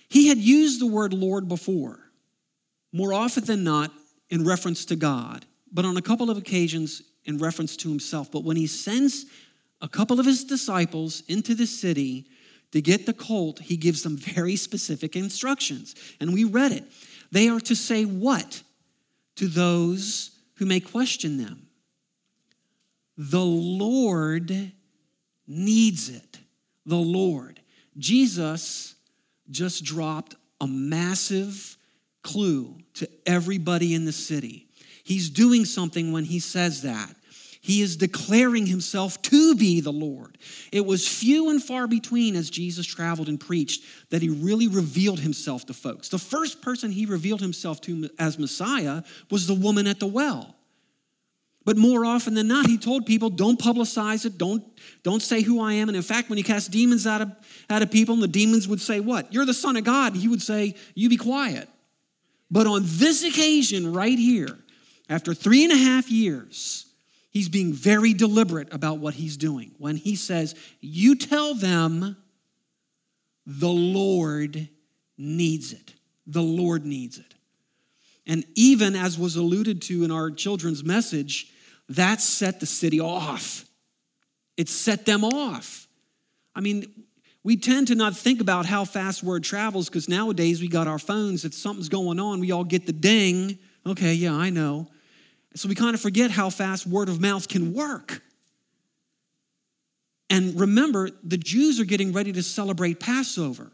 He 0.08 0.28
had 0.28 0.38
used 0.38 0.80
the 0.80 0.86
word 0.86 1.12
Lord 1.12 1.48
before, 1.48 1.98
more 2.92 3.12
often 3.12 3.44
than 3.44 3.64
not 3.64 3.90
in 4.30 4.44
reference 4.44 4.84
to 4.86 4.96
God, 4.96 5.44
but 5.72 5.84
on 5.84 5.96
a 5.96 6.02
couple 6.02 6.30
of 6.30 6.36
occasions 6.36 7.02
in 7.24 7.38
reference 7.38 7.76
to 7.78 7.88
himself. 7.88 8.30
But 8.32 8.44
when 8.44 8.56
he 8.56 8.66
sends 8.66 9.26
a 9.80 9.88
couple 9.88 10.18
of 10.18 10.26
his 10.26 10.44
disciples 10.44 11.22
into 11.28 11.54
the 11.54 11.66
city 11.66 12.26
to 12.72 12.82
get 12.82 13.06
the 13.06 13.14
colt, 13.14 13.60
he 13.60 13.76
gives 13.76 14.02
them 14.02 14.16
very 14.16 14.56
specific 14.56 15.16
instructions. 15.16 15.94
And 16.20 16.34
we 16.34 16.44
read 16.44 16.72
it. 16.72 16.84
They 17.30 17.48
are 17.48 17.60
to 17.60 17.74
say 17.74 18.04
what 18.04 18.62
to 19.36 19.46
those 19.46 20.32
who 20.56 20.66
may 20.66 20.80
question 20.80 21.38
them? 21.38 21.68
The 23.16 23.44
Lord 23.44 24.72
needs 25.46 26.08
it. 26.08 26.38
The 26.84 26.96
Lord. 26.96 27.60
Jesus 27.96 28.94
just 29.50 29.84
dropped 29.84 30.34
a 30.60 30.66
massive 30.66 31.76
clue 32.22 32.76
to 32.94 33.08
everybody 33.26 33.94
in 33.94 34.04
the 34.04 34.12
city. 34.12 34.66
He's 35.04 35.30
doing 35.30 35.64
something 35.64 36.12
when 36.12 36.24
he 36.24 36.40
says 36.40 36.82
that. 36.82 37.14
He 37.68 37.82
is 37.82 37.98
declaring 37.98 38.64
himself 38.64 39.20
to 39.20 39.54
be 39.54 39.82
the 39.82 39.92
Lord. 39.92 40.38
It 40.72 40.86
was 40.86 41.06
few 41.06 41.50
and 41.50 41.62
far 41.62 41.86
between 41.86 42.34
as 42.34 42.48
Jesus 42.48 42.86
traveled 42.86 43.28
and 43.28 43.38
preached 43.38 43.84
that 44.08 44.22
he 44.22 44.30
really 44.30 44.68
revealed 44.68 45.20
himself 45.20 45.66
to 45.66 45.74
folks. 45.74 46.08
The 46.08 46.18
first 46.18 46.62
person 46.62 46.90
he 46.90 47.04
revealed 47.04 47.42
himself 47.42 47.82
to 47.82 48.08
as 48.18 48.38
Messiah 48.38 49.02
was 49.30 49.46
the 49.46 49.52
woman 49.52 49.86
at 49.86 50.00
the 50.00 50.06
well. 50.06 50.56
But 51.66 51.76
more 51.76 52.06
often 52.06 52.32
than 52.32 52.48
not, 52.48 52.64
he 52.64 52.78
told 52.78 53.04
people, 53.04 53.28
don't 53.28 53.60
publicize 53.60 54.24
it, 54.24 54.38
don't, 54.38 54.64
don't 55.02 55.20
say 55.20 55.42
who 55.42 55.60
I 55.60 55.74
am. 55.74 55.90
And 55.90 55.96
in 55.96 56.02
fact, 56.02 56.30
when 56.30 56.38
he 56.38 56.42
cast 56.42 56.70
demons 56.70 57.06
out 57.06 57.20
of, 57.20 57.30
out 57.68 57.82
of 57.82 57.90
people, 57.90 58.14
and 58.14 58.22
the 58.22 58.28
demons 58.28 58.66
would 58.66 58.80
say, 58.80 58.98
What? 59.00 59.30
You're 59.30 59.44
the 59.44 59.52
Son 59.52 59.76
of 59.76 59.84
God. 59.84 60.16
He 60.16 60.28
would 60.28 60.40
say, 60.40 60.74
You 60.94 61.10
be 61.10 61.18
quiet. 61.18 61.68
But 62.50 62.66
on 62.66 62.80
this 62.84 63.24
occasion, 63.24 63.92
right 63.92 64.18
here, 64.18 64.56
after 65.10 65.34
three 65.34 65.64
and 65.64 65.72
a 65.74 65.76
half 65.76 66.10
years, 66.10 66.86
He's 67.30 67.48
being 67.48 67.72
very 67.72 68.14
deliberate 68.14 68.72
about 68.72 68.98
what 68.98 69.14
he's 69.14 69.36
doing 69.36 69.72
when 69.78 69.96
he 69.96 70.16
says, 70.16 70.54
You 70.80 71.14
tell 71.14 71.54
them 71.54 72.16
the 73.46 73.68
Lord 73.68 74.68
needs 75.16 75.72
it. 75.72 75.94
The 76.26 76.42
Lord 76.42 76.84
needs 76.84 77.18
it. 77.18 77.34
And 78.26 78.44
even 78.54 78.94
as 78.94 79.18
was 79.18 79.36
alluded 79.36 79.82
to 79.82 80.04
in 80.04 80.10
our 80.10 80.30
children's 80.30 80.84
message, 80.84 81.50
that 81.88 82.20
set 82.20 82.60
the 82.60 82.66
city 82.66 83.00
off. 83.00 83.64
It 84.56 84.68
set 84.68 85.06
them 85.06 85.24
off. 85.24 85.86
I 86.54 86.60
mean, 86.60 87.06
we 87.42 87.56
tend 87.56 87.86
to 87.88 87.94
not 87.94 88.14
think 88.14 88.40
about 88.40 88.66
how 88.66 88.84
fast 88.84 89.22
word 89.22 89.44
travels 89.44 89.88
because 89.88 90.08
nowadays 90.08 90.60
we 90.60 90.68
got 90.68 90.86
our 90.86 90.98
phones. 90.98 91.44
If 91.46 91.54
something's 91.54 91.88
going 91.88 92.20
on, 92.20 92.40
we 92.40 92.52
all 92.52 92.64
get 92.64 92.84
the 92.84 92.92
ding. 92.92 93.58
Okay, 93.86 94.12
yeah, 94.12 94.34
I 94.34 94.50
know. 94.50 94.88
So 95.54 95.68
we 95.68 95.74
kind 95.74 95.94
of 95.94 96.00
forget 96.00 96.30
how 96.30 96.50
fast 96.50 96.86
word 96.86 97.08
of 97.08 97.20
mouth 97.20 97.48
can 97.48 97.72
work. 97.72 98.22
And 100.30 100.58
remember, 100.60 101.10
the 101.22 101.38
Jews 101.38 101.80
are 101.80 101.84
getting 101.84 102.12
ready 102.12 102.32
to 102.32 102.42
celebrate 102.42 103.00
Passover. 103.00 103.72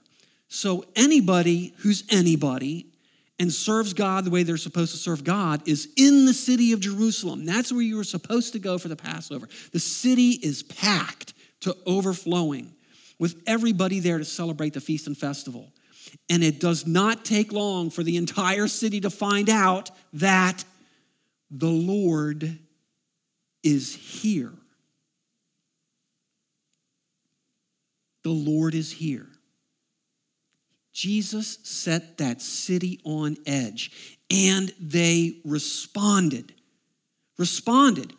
So 0.48 0.84
anybody 0.94 1.74
who's 1.78 2.04
anybody 2.10 2.86
and 3.40 3.52
serves 3.52 3.92
God 3.92 4.24
the 4.24 4.30
way 4.30 4.44
they're 4.44 4.56
supposed 4.56 4.92
to 4.92 4.98
serve 4.98 5.24
God 5.24 5.68
is 5.68 5.88
in 5.96 6.26
the 6.26 6.34
city 6.34 6.72
of 6.72 6.80
Jerusalem. 6.80 7.44
That's 7.44 7.72
where 7.72 7.82
you 7.82 7.96
were 7.96 8.04
supposed 8.04 8.52
to 8.52 8.60
go 8.60 8.78
for 8.78 8.88
the 8.88 8.96
Passover. 8.96 9.48
The 9.72 9.80
city 9.80 10.30
is 10.30 10.62
packed 10.62 11.34
to 11.62 11.76
overflowing 11.86 12.72
with 13.18 13.42
everybody 13.46 14.00
there 14.00 14.18
to 14.18 14.24
celebrate 14.24 14.74
the 14.74 14.80
feast 14.80 15.06
and 15.06 15.16
festival. 15.16 15.72
And 16.30 16.44
it 16.44 16.60
does 16.60 16.86
not 16.86 17.24
take 17.24 17.52
long 17.52 17.90
for 17.90 18.02
the 18.02 18.16
entire 18.16 18.68
city 18.68 19.00
to 19.00 19.10
find 19.10 19.50
out 19.50 19.90
that 20.14 20.64
the 21.56 21.70
Lord 21.70 22.58
is 23.62 23.94
here. 23.94 24.52
The 28.24 28.30
Lord 28.30 28.74
is 28.74 28.90
here. 28.90 29.28
Jesus 30.92 31.58
set 31.62 32.18
that 32.18 32.42
city 32.42 33.00
on 33.04 33.36
edge 33.46 34.18
and 34.30 34.72
they 34.80 35.40
responded. 35.44 36.52
Responded. 37.38 38.12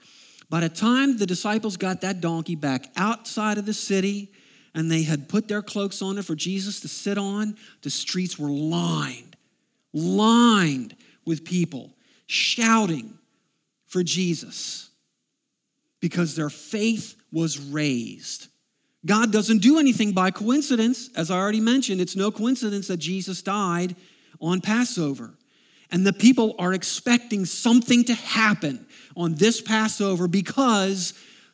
By 0.49 0.61
the 0.61 0.69
time 0.69 1.17
the 1.17 1.25
disciples 1.25 1.75
got 1.75 2.01
that 2.01 2.21
donkey 2.21 2.55
back 2.55 2.87
outside 2.95 3.57
of 3.57 3.65
the 3.65 3.73
city 3.73 4.31
and 4.73 4.89
they 4.89 5.03
had 5.03 5.27
put 5.27 5.49
their 5.49 5.61
cloaks 5.61 6.01
on 6.01 6.17
it 6.17 6.23
for 6.23 6.35
Jesus 6.35 6.79
to 6.81 6.87
sit 6.87 7.17
on, 7.17 7.57
the 7.81 7.89
streets 7.89 8.39
were 8.39 8.49
lined, 8.49 9.35
lined 9.91 10.95
with 11.25 11.43
people 11.43 11.91
shouting 12.27 13.17
for 13.95 14.03
Jesus 14.03 14.89
because 16.01 16.35
their 16.35 16.49
faith 16.49 17.15
was 17.31 17.57
raised. 17.57 18.49
God 19.05 19.31
doesn't 19.31 19.59
do 19.59 19.79
anything 19.79 20.11
by 20.11 20.31
coincidence. 20.31 21.09
As 21.15 21.31
I 21.31 21.37
already 21.37 21.61
mentioned, 21.61 22.01
it's 22.01 22.17
no 22.17 22.29
coincidence 22.29 22.89
that 22.89 22.97
Jesus 22.97 23.41
died 23.41 23.95
on 24.41 24.59
Passover. 24.59 25.33
And 25.91 26.05
the 26.05 26.11
people 26.11 26.55
are 26.59 26.73
expecting 26.73 27.45
something 27.45 28.03
to 28.03 28.13
happen 28.13 28.85
on 29.15 29.35
this 29.35 29.61
Passover 29.61 30.27
because 30.27 31.13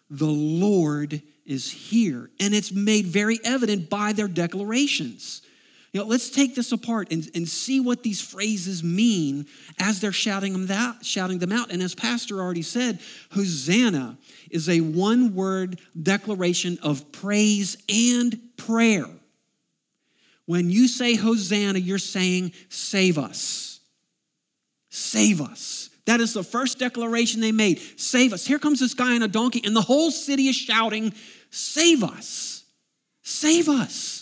the 0.09 0.25
Lord 0.25 1.21
is 1.45 1.69
here. 1.69 2.31
And 2.39 2.55
it's 2.55 2.71
made 2.71 3.05
very 3.05 3.39
evident 3.43 3.87
by 3.87 4.13
their 4.13 4.27
declarations. 4.27 5.43
You 5.93 5.99
know, 5.99 6.07
let's 6.07 6.29
take 6.29 6.55
this 6.55 6.71
apart 6.71 7.11
and, 7.11 7.29
and 7.35 7.47
see 7.47 7.81
what 7.81 8.01
these 8.01 8.21
phrases 8.21 8.81
mean 8.81 9.45
as 9.77 9.99
they're 9.99 10.13
shouting 10.13 10.53
them, 10.53 10.67
that, 10.67 11.05
shouting 11.05 11.39
them 11.39 11.51
out. 11.51 11.69
And 11.69 11.81
as 11.81 11.93
Pastor 11.93 12.39
already 12.39 12.61
said, 12.61 12.99
Hosanna 13.31 14.17
is 14.49 14.69
a 14.69 14.79
one 14.79 15.35
word 15.35 15.81
declaration 16.01 16.79
of 16.81 17.11
praise 17.11 17.77
and 17.89 18.39
prayer. 18.55 19.07
When 20.45 20.69
you 20.69 20.87
say 20.87 21.15
Hosanna, 21.15 21.79
you're 21.79 21.97
saying, 21.97 22.53
Save 22.69 23.17
us. 23.17 23.81
Save 24.89 25.41
us. 25.41 25.89
That 26.05 26.21
is 26.21 26.33
the 26.33 26.43
first 26.43 26.79
declaration 26.79 27.41
they 27.41 27.51
made. 27.51 27.79
Save 27.97 28.33
us. 28.33 28.45
Here 28.45 28.59
comes 28.59 28.79
this 28.79 28.93
guy 28.93 29.15
on 29.15 29.23
a 29.23 29.27
donkey, 29.27 29.61
and 29.65 29.75
the 29.75 29.81
whole 29.81 30.09
city 30.09 30.47
is 30.47 30.55
shouting, 30.55 31.13
Save 31.49 32.03
us. 32.03 32.63
Save 33.23 33.67
us. 33.67 34.20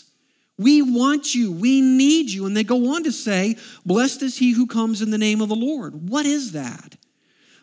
We 0.60 0.82
want 0.82 1.34
you. 1.34 1.50
We 1.50 1.80
need 1.80 2.28
you. 2.28 2.44
And 2.44 2.54
they 2.54 2.64
go 2.64 2.94
on 2.94 3.04
to 3.04 3.12
say, 3.12 3.56
Blessed 3.86 4.20
is 4.20 4.36
he 4.36 4.52
who 4.52 4.66
comes 4.66 5.00
in 5.00 5.10
the 5.10 5.16
name 5.16 5.40
of 5.40 5.48
the 5.48 5.56
Lord. 5.56 6.10
What 6.10 6.26
is 6.26 6.52
that? 6.52 6.96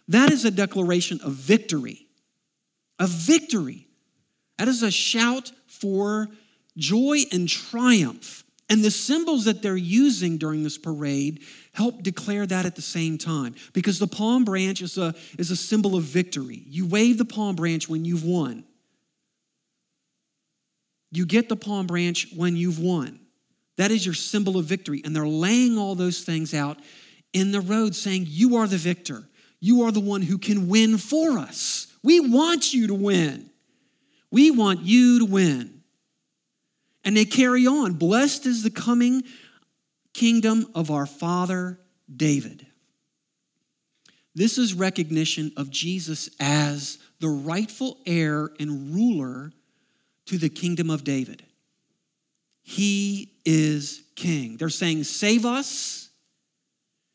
That 0.07 0.31
is 0.31 0.45
a 0.45 0.51
declaration 0.51 1.19
of 1.23 1.33
victory. 1.33 2.07
A 2.97 3.05
victory. 3.05 3.87
That 4.57 4.67
is 4.67 4.81
a 4.81 4.89
shout 4.89 5.51
for 5.67 6.29
joy 6.75 7.19
and 7.31 7.47
triumph. 7.47 8.43
And 8.67 8.83
the 8.83 8.89
symbols 8.89 9.45
that 9.45 9.61
they're 9.61 9.77
using 9.77 10.39
during 10.39 10.63
this 10.63 10.79
parade 10.79 11.43
help 11.73 12.01
declare 12.01 12.47
that 12.47 12.65
at 12.65 12.75
the 12.75 12.81
same 12.81 13.19
time. 13.19 13.53
Because 13.73 13.99
the 13.99 14.07
palm 14.07 14.43
branch 14.43 14.81
is 14.81 14.97
a, 14.97 15.13
is 15.37 15.51
a 15.51 15.55
symbol 15.55 15.95
of 15.95 16.03
victory. 16.03 16.63
You 16.65 16.87
wave 16.87 17.19
the 17.19 17.25
palm 17.25 17.55
branch 17.55 17.87
when 17.87 18.05
you've 18.05 18.25
won. 18.25 18.63
You 21.11 21.25
get 21.25 21.49
the 21.49 21.55
palm 21.55 21.87
branch 21.87 22.27
when 22.35 22.55
you've 22.55 22.79
won. 22.79 23.19
That 23.77 23.91
is 23.91 24.05
your 24.05 24.15
symbol 24.15 24.57
of 24.57 24.65
victory. 24.65 25.01
And 25.05 25.15
they're 25.15 25.27
laying 25.27 25.77
all 25.77 25.95
those 25.95 26.21
things 26.21 26.53
out 26.53 26.79
in 27.33 27.51
the 27.51 27.61
road, 27.61 27.95
saying, 27.95 28.25
You 28.27 28.57
are 28.57 28.67
the 28.67 28.77
victor. 28.77 29.27
You 29.59 29.83
are 29.83 29.91
the 29.91 29.99
one 29.99 30.21
who 30.21 30.37
can 30.37 30.67
win 30.67 30.97
for 30.97 31.37
us. 31.37 31.87
We 32.03 32.19
want 32.19 32.73
you 32.73 32.87
to 32.87 32.93
win. 32.93 33.49
We 34.31 34.51
want 34.51 34.81
you 34.81 35.19
to 35.19 35.25
win. 35.25 35.81
And 37.03 37.15
they 37.15 37.25
carry 37.25 37.65
on 37.65 37.93
Blessed 37.93 38.45
is 38.45 38.63
the 38.63 38.69
coming 38.69 39.23
kingdom 40.13 40.67
of 40.75 40.91
our 40.91 41.05
father 41.05 41.79
David. 42.13 42.65
This 44.35 44.57
is 44.57 44.73
recognition 44.73 45.51
of 45.57 45.69
Jesus 45.69 46.29
as 46.39 46.99
the 47.19 47.29
rightful 47.29 47.97
heir 48.05 48.51
and 48.59 48.93
ruler 48.93 49.51
to 50.27 50.37
the 50.37 50.49
kingdom 50.49 50.89
of 50.89 51.03
David. 51.03 51.43
He 52.61 53.31
is 53.45 54.03
king. 54.15 54.57
They're 54.57 54.69
saying, 54.69 55.05
Save 55.05 55.45
us 55.45 56.09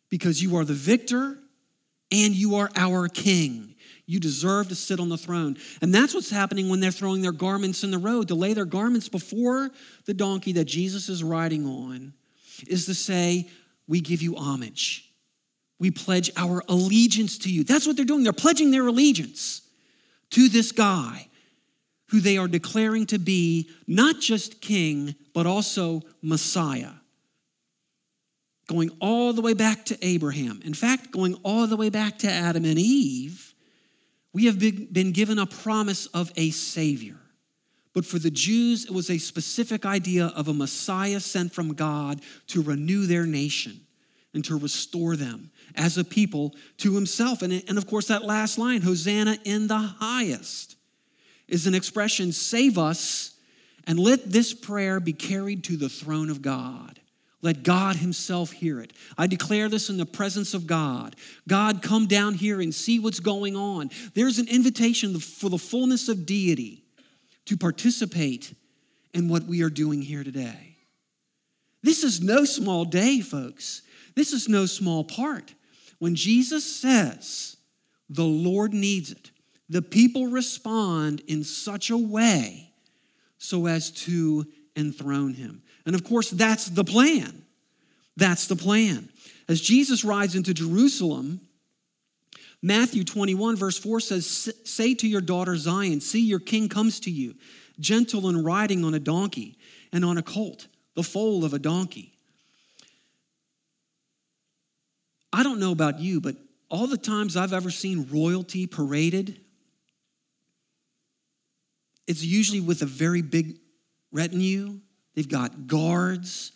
because 0.08 0.42
you 0.42 0.56
are 0.56 0.64
the 0.64 0.72
victor 0.72 1.38
and 2.10 2.34
you 2.34 2.56
are 2.56 2.70
our 2.76 3.08
king. 3.08 3.74
You 4.06 4.18
deserve 4.18 4.68
to 4.68 4.74
sit 4.74 4.98
on 4.98 5.08
the 5.08 5.16
throne. 5.16 5.56
And 5.80 5.94
that's 5.94 6.14
what's 6.14 6.30
happening 6.30 6.68
when 6.68 6.80
they're 6.80 6.90
throwing 6.90 7.22
their 7.22 7.32
garments 7.32 7.84
in 7.84 7.90
the 7.90 7.98
road. 7.98 8.28
To 8.28 8.34
lay 8.34 8.52
their 8.52 8.64
garments 8.64 9.08
before 9.08 9.70
the 10.06 10.14
donkey 10.14 10.52
that 10.52 10.64
Jesus 10.64 11.08
is 11.08 11.22
riding 11.22 11.66
on 11.66 12.14
is 12.66 12.86
to 12.86 12.94
say, 12.94 13.48
We 13.86 14.00
give 14.00 14.22
you 14.22 14.36
homage. 14.36 15.08
We 15.78 15.90
pledge 15.90 16.30
our 16.36 16.62
allegiance 16.68 17.38
to 17.38 17.52
you. 17.52 17.64
That's 17.64 17.86
what 17.86 17.96
they're 17.96 18.04
doing. 18.04 18.22
They're 18.22 18.32
pledging 18.32 18.70
their 18.70 18.86
allegiance 18.86 19.62
to 20.30 20.48
this 20.48 20.72
guy 20.72 21.28
who 22.12 22.20
they 22.20 22.36
are 22.36 22.46
declaring 22.46 23.06
to 23.06 23.18
be 23.18 23.70
not 23.86 24.20
just 24.20 24.60
king, 24.60 25.14
but 25.32 25.46
also 25.46 26.02
Messiah. 26.20 26.90
Going 28.68 28.90
all 29.00 29.32
the 29.32 29.40
way 29.40 29.54
back 29.54 29.86
to 29.86 29.98
Abraham. 30.06 30.60
In 30.62 30.74
fact, 30.74 31.10
going 31.10 31.36
all 31.42 31.66
the 31.66 31.76
way 31.76 31.88
back 31.88 32.18
to 32.18 32.30
Adam 32.30 32.66
and 32.66 32.78
Eve, 32.78 33.54
we 34.34 34.44
have 34.44 34.58
been 34.58 35.12
given 35.12 35.38
a 35.38 35.46
promise 35.46 36.04
of 36.08 36.30
a 36.36 36.50
Savior. 36.50 37.16
But 37.94 38.04
for 38.04 38.18
the 38.18 38.30
Jews, 38.30 38.84
it 38.84 38.90
was 38.90 39.08
a 39.08 39.16
specific 39.16 39.86
idea 39.86 40.26
of 40.36 40.48
a 40.48 40.54
Messiah 40.54 41.18
sent 41.18 41.54
from 41.54 41.72
God 41.72 42.20
to 42.48 42.60
renew 42.60 43.06
their 43.06 43.24
nation 43.24 43.80
and 44.34 44.44
to 44.44 44.58
restore 44.58 45.16
them 45.16 45.50
as 45.76 45.96
a 45.96 46.04
people 46.04 46.54
to 46.76 46.94
himself. 46.94 47.40
And, 47.40 47.78
of 47.78 47.86
course, 47.86 48.08
that 48.08 48.22
last 48.22 48.58
line, 48.58 48.82
Hosanna 48.82 49.38
in 49.44 49.66
the 49.66 49.78
highest 49.78 50.76
is 51.52 51.66
an 51.66 51.74
expression 51.74 52.32
save 52.32 52.78
us 52.78 53.34
and 53.86 53.98
let 53.98 54.32
this 54.32 54.54
prayer 54.54 54.98
be 54.98 55.12
carried 55.12 55.62
to 55.64 55.76
the 55.76 55.88
throne 55.88 56.30
of 56.30 56.40
God. 56.40 56.98
Let 57.42 57.62
God 57.62 57.96
Himself 57.96 58.52
hear 58.52 58.80
it. 58.80 58.92
I 59.18 59.26
declare 59.26 59.68
this 59.68 59.90
in 59.90 59.98
the 59.98 60.06
presence 60.06 60.54
of 60.54 60.66
God. 60.66 61.14
God, 61.46 61.82
come 61.82 62.06
down 62.06 62.34
here 62.34 62.60
and 62.60 62.74
see 62.74 62.98
what's 62.98 63.20
going 63.20 63.54
on. 63.54 63.90
There's 64.14 64.38
an 64.38 64.48
invitation 64.48 65.18
for 65.18 65.50
the 65.50 65.58
fullness 65.58 66.08
of 66.08 66.24
deity 66.24 66.84
to 67.46 67.56
participate 67.56 68.54
in 69.12 69.28
what 69.28 69.42
we 69.42 69.62
are 69.62 69.70
doing 69.70 70.00
here 70.00 70.24
today. 70.24 70.76
This 71.82 72.02
is 72.02 72.22
no 72.22 72.44
small 72.44 72.84
day, 72.84 73.20
folks. 73.20 73.82
This 74.14 74.32
is 74.32 74.48
no 74.48 74.64
small 74.64 75.04
part. 75.04 75.52
When 75.98 76.14
Jesus 76.14 76.64
says, 76.64 77.56
the 78.08 78.24
Lord 78.24 78.72
needs 78.72 79.10
it, 79.10 79.32
the 79.72 79.80
people 79.80 80.26
respond 80.26 81.22
in 81.28 81.42
such 81.42 81.88
a 81.88 81.96
way 81.96 82.70
so 83.38 83.66
as 83.66 83.90
to 83.90 84.46
enthrone 84.76 85.32
him. 85.32 85.62
And 85.86 85.94
of 85.94 86.04
course, 86.04 86.28
that's 86.28 86.66
the 86.66 86.84
plan. 86.84 87.42
That's 88.14 88.48
the 88.48 88.56
plan. 88.56 89.08
As 89.48 89.62
Jesus 89.62 90.04
rides 90.04 90.34
into 90.34 90.52
Jerusalem, 90.52 91.40
Matthew 92.60 93.02
21, 93.02 93.56
verse 93.56 93.78
4 93.78 94.00
says, 94.00 94.52
Say 94.64 94.92
to 94.94 95.08
your 95.08 95.22
daughter 95.22 95.56
Zion, 95.56 96.02
see, 96.02 96.20
your 96.20 96.38
king 96.38 96.68
comes 96.68 97.00
to 97.00 97.10
you, 97.10 97.34
gentle 97.80 98.28
and 98.28 98.44
riding 98.44 98.84
on 98.84 98.92
a 98.92 99.00
donkey 99.00 99.56
and 99.90 100.04
on 100.04 100.18
a 100.18 100.22
colt, 100.22 100.66
the 100.94 101.02
foal 101.02 101.46
of 101.46 101.54
a 101.54 101.58
donkey. 101.58 102.12
I 105.32 105.42
don't 105.42 105.60
know 105.60 105.72
about 105.72 105.98
you, 105.98 106.20
but 106.20 106.36
all 106.68 106.86
the 106.86 106.98
times 106.98 107.38
I've 107.38 107.54
ever 107.54 107.70
seen 107.70 108.06
royalty 108.12 108.66
paraded, 108.66 109.40
it's 112.06 112.22
usually 112.22 112.60
with 112.60 112.82
a 112.82 112.86
very 112.86 113.22
big 113.22 113.58
retinue. 114.10 114.80
They've 115.14 115.28
got 115.28 115.66
guards, 115.66 116.52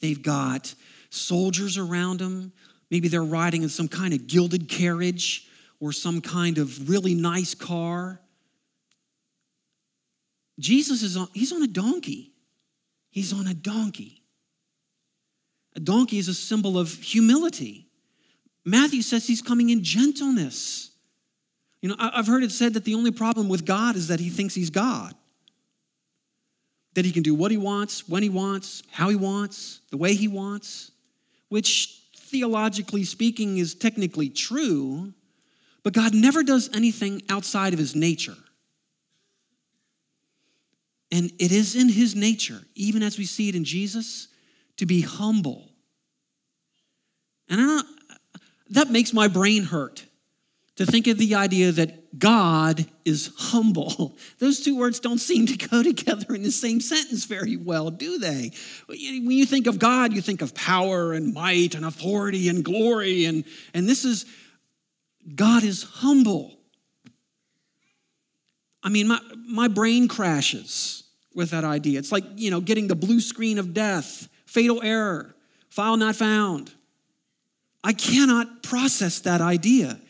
they've 0.00 0.22
got 0.22 0.74
soldiers 1.10 1.78
around 1.78 2.20
them. 2.20 2.52
Maybe 2.90 3.08
they're 3.08 3.22
riding 3.22 3.62
in 3.62 3.68
some 3.68 3.88
kind 3.88 4.12
of 4.12 4.26
gilded 4.26 4.68
carriage 4.68 5.48
or 5.78 5.92
some 5.92 6.20
kind 6.20 6.58
of 6.58 6.88
really 6.88 7.14
nice 7.14 7.54
car. 7.54 8.20
Jesus 10.58 11.02
is 11.02 11.16
on, 11.16 11.28
he's 11.32 11.52
on 11.52 11.62
a 11.62 11.68
donkey. 11.68 12.32
He's 13.10 13.32
on 13.32 13.46
a 13.46 13.54
donkey. 13.54 14.22
A 15.76 15.80
donkey 15.80 16.18
is 16.18 16.28
a 16.28 16.34
symbol 16.34 16.78
of 16.78 16.92
humility. 16.92 17.88
Matthew 18.64 19.02
says 19.02 19.26
he's 19.26 19.42
coming 19.42 19.70
in 19.70 19.82
gentleness. 19.82 20.89
You 21.82 21.88
know, 21.88 21.96
I've 21.98 22.26
heard 22.26 22.42
it 22.42 22.52
said 22.52 22.74
that 22.74 22.84
the 22.84 22.94
only 22.94 23.10
problem 23.10 23.48
with 23.48 23.64
God 23.64 23.96
is 23.96 24.08
that 24.08 24.20
he 24.20 24.28
thinks 24.28 24.54
he's 24.54 24.70
God. 24.70 25.14
That 26.94 27.04
he 27.04 27.12
can 27.12 27.22
do 27.22 27.34
what 27.34 27.50
he 27.50 27.56
wants, 27.56 28.08
when 28.08 28.22
he 28.22 28.28
wants, 28.28 28.82
how 28.90 29.08
he 29.08 29.16
wants, 29.16 29.80
the 29.90 29.96
way 29.96 30.14
he 30.14 30.28
wants, 30.28 30.90
which 31.48 32.02
theologically 32.16 33.04
speaking 33.04 33.58
is 33.58 33.74
technically 33.74 34.28
true, 34.28 35.12
but 35.82 35.92
God 35.92 36.14
never 36.14 36.42
does 36.42 36.68
anything 36.74 37.22
outside 37.28 37.72
of 37.72 37.78
his 37.78 37.94
nature. 37.96 38.36
And 41.10 41.32
it 41.38 41.50
is 41.50 41.74
in 41.74 41.88
his 41.88 42.14
nature, 42.14 42.60
even 42.74 43.02
as 43.02 43.18
we 43.18 43.24
see 43.24 43.48
it 43.48 43.54
in 43.54 43.64
Jesus, 43.64 44.28
to 44.76 44.86
be 44.86 45.00
humble. 45.00 45.70
And 47.48 47.82
that 48.68 48.90
makes 48.90 49.12
my 49.12 49.26
brain 49.26 49.64
hurt 49.64 50.04
to 50.80 50.86
think 50.86 51.06
of 51.08 51.18
the 51.18 51.34
idea 51.34 51.70
that 51.72 52.18
God 52.18 52.86
is 53.04 53.30
humble. 53.36 54.16
Those 54.38 54.60
two 54.60 54.78
words 54.78 54.98
don't 54.98 55.18
seem 55.18 55.44
to 55.44 55.68
go 55.68 55.82
together 55.92 56.34
in 56.34 56.42
the 56.42 56.50
same 56.50 56.80
sentence 56.80 57.26
very 57.26 57.58
well, 57.58 57.90
do 57.90 58.18
they? 58.18 58.52
When 58.88 59.30
you 59.30 59.44
think 59.44 59.66
of 59.66 59.78
God, 59.78 60.14
you 60.14 60.22
think 60.22 60.40
of 60.40 60.54
power 60.54 61.12
and 61.12 61.34
might 61.34 61.74
and 61.74 61.84
authority 61.84 62.48
and 62.48 62.64
glory, 62.64 63.26
and, 63.26 63.44
and 63.74 63.86
this 63.86 64.06
is 64.06 64.24
God 65.34 65.64
is 65.64 65.82
humble. 65.82 66.56
I 68.82 68.88
mean, 68.88 69.08
my, 69.08 69.20
my 69.46 69.68
brain 69.68 70.08
crashes 70.08 71.04
with 71.34 71.50
that 71.50 71.64
idea. 71.64 71.98
It's 71.98 72.10
like, 72.10 72.24
you 72.36 72.50
know, 72.50 72.62
getting 72.62 72.88
the 72.88 72.96
blue 72.96 73.20
screen 73.20 73.58
of 73.58 73.74
death, 73.74 74.30
fatal 74.46 74.82
error, 74.82 75.36
file 75.68 75.98
not 75.98 76.16
found. 76.16 76.72
I 77.84 77.92
cannot 77.92 78.62
process 78.62 79.20
that 79.20 79.42
idea. 79.42 80.00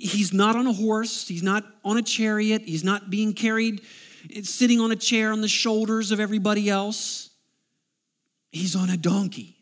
He's 0.00 0.32
not 0.32 0.56
on 0.56 0.66
a 0.66 0.72
horse, 0.72 1.28
he's 1.28 1.42
not 1.42 1.64
on 1.84 1.96
a 1.96 2.02
chariot, 2.02 2.62
he's 2.62 2.84
not 2.84 3.10
being 3.10 3.32
carried, 3.32 3.82
sitting 4.42 4.80
on 4.80 4.92
a 4.92 4.96
chair 4.96 5.32
on 5.32 5.40
the 5.40 5.48
shoulders 5.48 6.10
of 6.12 6.20
everybody 6.20 6.70
else. 6.70 7.30
He's 8.50 8.76
on 8.76 8.90
a 8.90 8.96
donkey, 8.96 9.56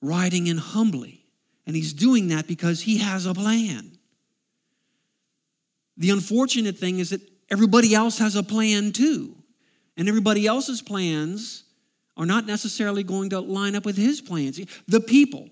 riding 0.00 0.46
in 0.46 0.58
humbly. 0.58 1.24
And 1.66 1.76
he's 1.76 1.92
doing 1.92 2.28
that 2.28 2.46
because 2.46 2.80
he 2.80 2.98
has 2.98 3.26
a 3.26 3.34
plan. 3.34 3.98
The 5.98 6.10
unfortunate 6.10 6.78
thing 6.78 6.98
is 6.98 7.10
that 7.10 7.20
everybody 7.50 7.94
else 7.94 8.18
has 8.18 8.36
a 8.36 8.42
plan 8.42 8.92
too. 8.92 9.34
And 9.96 10.08
everybody 10.08 10.46
else's 10.46 10.80
plans 10.80 11.64
are 12.16 12.24
not 12.24 12.46
necessarily 12.46 13.02
going 13.02 13.30
to 13.30 13.40
line 13.40 13.74
up 13.74 13.84
with 13.84 13.96
his 13.96 14.20
plans. 14.20 14.60
The 14.86 15.00
people, 15.00 15.50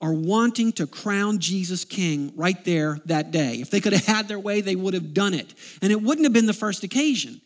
are 0.00 0.12
wanting 0.12 0.72
to 0.72 0.86
crown 0.86 1.38
Jesus 1.40 1.84
king 1.84 2.32
right 2.36 2.64
there 2.64 3.00
that 3.06 3.30
day. 3.30 3.54
If 3.60 3.70
they 3.70 3.80
could 3.80 3.92
have 3.92 4.06
had 4.06 4.28
their 4.28 4.38
way, 4.38 4.60
they 4.60 4.76
would 4.76 4.94
have 4.94 5.12
done 5.12 5.34
it. 5.34 5.52
And 5.82 5.90
it 5.90 6.00
wouldn't 6.00 6.24
have 6.24 6.32
been 6.32 6.46
the 6.46 6.52
first 6.52 6.84
occasion. 6.84 7.40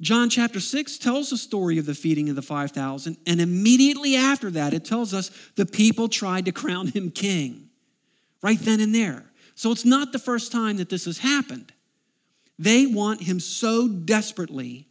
John 0.00 0.28
chapter 0.28 0.60
6 0.60 0.98
tells 0.98 1.30
the 1.30 1.38
story 1.38 1.78
of 1.78 1.86
the 1.86 1.94
feeding 1.94 2.28
of 2.28 2.36
the 2.36 2.42
5,000, 2.42 3.16
and 3.26 3.40
immediately 3.40 4.16
after 4.16 4.50
that, 4.50 4.74
it 4.74 4.84
tells 4.84 5.14
us 5.14 5.30
the 5.56 5.64
people 5.64 6.08
tried 6.08 6.44
to 6.46 6.52
crown 6.52 6.88
him 6.88 7.10
king 7.10 7.70
right 8.42 8.58
then 8.58 8.80
and 8.80 8.94
there. 8.94 9.24
So 9.54 9.70
it's 9.70 9.84
not 9.84 10.12
the 10.12 10.18
first 10.18 10.50
time 10.52 10.76
that 10.78 10.90
this 10.90 11.04
has 11.04 11.18
happened. 11.18 11.72
They 12.58 12.86
want 12.86 13.22
him 13.22 13.40
so 13.40 13.88
desperately 13.88 14.88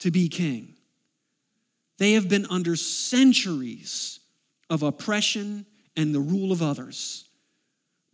to 0.00 0.10
be 0.10 0.28
king. 0.28 0.74
They 1.98 2.14
have 2.14 2.28
been 2.28 2.46
under 2.46 2.74
centuries 2.74 4.18
of 4.68 4.82
oppression 4.82 5.66
and 5.96 6.14
the 6.14 6.20
rule 6.20 6.52
of 6.52 6.62
others. 6.62 7.28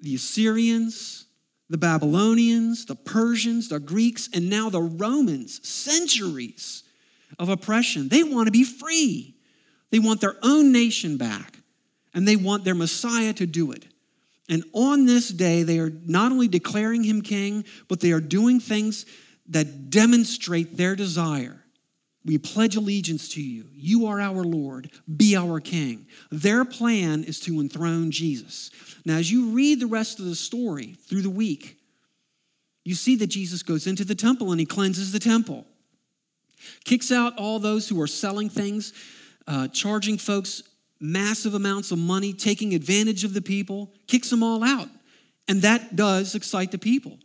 The 0.01 0.15
Assyrians, 0.15 1.27
the 1.69 1.79
Babylonians, 1.79 2.87
the 2.87 2.95
Persians, 2.95 3.69
the 3.69 3.81
Greeks, 3.81 4.29
and 4.33 4.49
now 4.49 4.71
the 4.71 4.83
Romans, 4.83 5.67
centuries 5.67 6.85
of 7.39 7.49
oppression. 7.49 8.09
They 8.09 8.23
want 8.23 8.47
to 8.47 8.53
be 8.53 8.65
free. 8.65 9.35
They 9.91 9.99
want 9.99 10.21
their 10.21 10.37
own 10.43 10.73
nation 10.73 11.17
back, 11.17 11.59
and 12.15 12.27
they 12.27 12.37
want 12.37 12.65
their 12.65 12.75
Messiah 12.75 13.33
to 13.35 13.47
do 13.47 13.73
it. 13.73 13.87
And 14.49 14.65
on 14.73 15.05
this 15.05 15.29
day, 15.29 15.63
they 15.63 15.79
are 15.79 15.91
not 15.91 16.33
only 16.33 16.49
declaring 16.49 17.05
him 17.05 17.21
king, 17.21 17.65
but 17.87 18.01
they 18.01 18.13
are 18.13 18.21
doing 18.21 18.61
things 18.61 19.05
that 19.49 19.91
demonstrate 19.91 20.77
their 20.77 20.97
desire 20.97 21.58
we 22.25 22.37
pledge 22.37 22.77
allegiance 22.77 23.29
to 23.31 23.43
you. 23.43 23.67
You 23.73 24.07
are 24.07 24.21
our 24.21 24.45
Lord. 24.45 24.91
Be 25.17 25.37
our 25.37 25.61
King. 25.61 26.07
Their 26.31 26.65
plan 26.65 27.25
is 27.25 27.41
to 27.41 27.61
enthrone 27.61 28.11
Jesus. 28.11 28.71
Now, 29.05 29.17
as 29.17 29.31
you 29.31 29.51
read 29.51 29.81
the 29.81 29.87
rest 29.87 30.19
of 30.19 30.27
the 30.27 30.35
story 30.35 30.97
through 31.07 31.23
the 31.23 31.31
week, 31.31 31.79
you 32.85 32.95
see 32.95 33.17
that 33.17 33.29
Jesus 33.29 33.63
goes 33.63 33.87
into 33.87 34.05
the 34.05 34.15
temple 34.15 34.51
and 34.51 34.61
he 34.61 34.67
cleanses 34.67 35.13
the 35.13 35.19
temple, 35.19 35.65
kicks 36.85 37.13
out 37.13 37.39
all 37.39 37.59
those 37.59 37.89
who 37.89 38.01
are 38.01 38.07
selling 38.07 38.49
things, 38.49 38.93
uh, 39.47 39.69
charging 39.69 40.19
folks 40.19 40.63
massive 41.01 41.55
amounts 41.55 41.93
of 41.93 41.99
money, 41.99 42.33
taking 42.33 42.75
advantage 42.75 43.25
of 43.25 43.35
the 43.35 43.43
people, 43.43 43.93
kicks 44.07 44.31
them 44.31 44.43
all 44.43 44.65
out. 44.65 44.89
And 45.47 45.63
that 45.63 45.97
does 45.97 46.35
excite 46.35 46.73
the 46.73 46.79
people. 46.79 47.19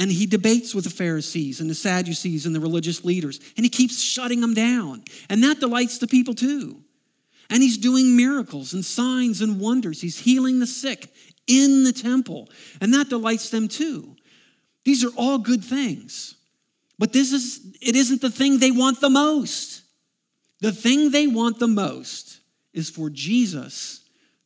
And 0.00 0.10
he 0.10 0.24
debates 0.24 0.74
with 0.74 0.84
the 0.84 0.90
Pharisees 0.90 1.60
and 1.60 1.68
the 1.68 1.74
Sadducees 1.74 2.46
and 2.46 2.54
the 2.54 2.60
religious 2.60 3.04
leaders, 3.04 3.38
and 3.56 3.66
he 3.66 3.70
keeps 3.70 4.00
shutting 4.00 4.40
them 4.40 4.54
down. 4.54 5.04
And 5.28 5.44
that 5.44 5.60
delights 5.60 5.98
the 5.98 6.06
people 6.06 6.34
too. 6.34 6.80
And 7.50 7.62
he's 7.62 7.76
doing 7.76 8.16
miracles 8.16 8.72
and 8.72 8.82
signs 8.82 9.42
and 9.42 9.60
wonders. 9.60 10.00
He's 10.00 10.18
healing 10.18 10.58
the 10.58 10.66
sick 10.66 11.12
in 11.46 11.84
the 11.84 11.92
temple, 11.92 12.48
and 12.80 12.94
that 12.94 13.10
delights 13.10 13.50
them 13.50 13.68
too. 13.68 14.16
These 14.84 15.04
are 15.04 15.12
all 15.16 15.36
good 15.36 15.62
things. 15.62 16.34
But 16.98 17.12
this 17.12 17.32
is 17.32 17.60
it 17.82 17.94
isn't 17.94 18.22
the 18.22 18.30
thing 18.30 18.58
they 18.58 18.70
want 18.70 19.00
the 19.00 19.10
most. 19.10 19.82
The 20.60 20.72
thing 20.72 21.10
they 21.10 21.26
want 21.26 21.58
the 21.58 21.68
most 21.68 22.40
is 22.72 22.88
for 22.88 23.10
Jesus 23.10 23.99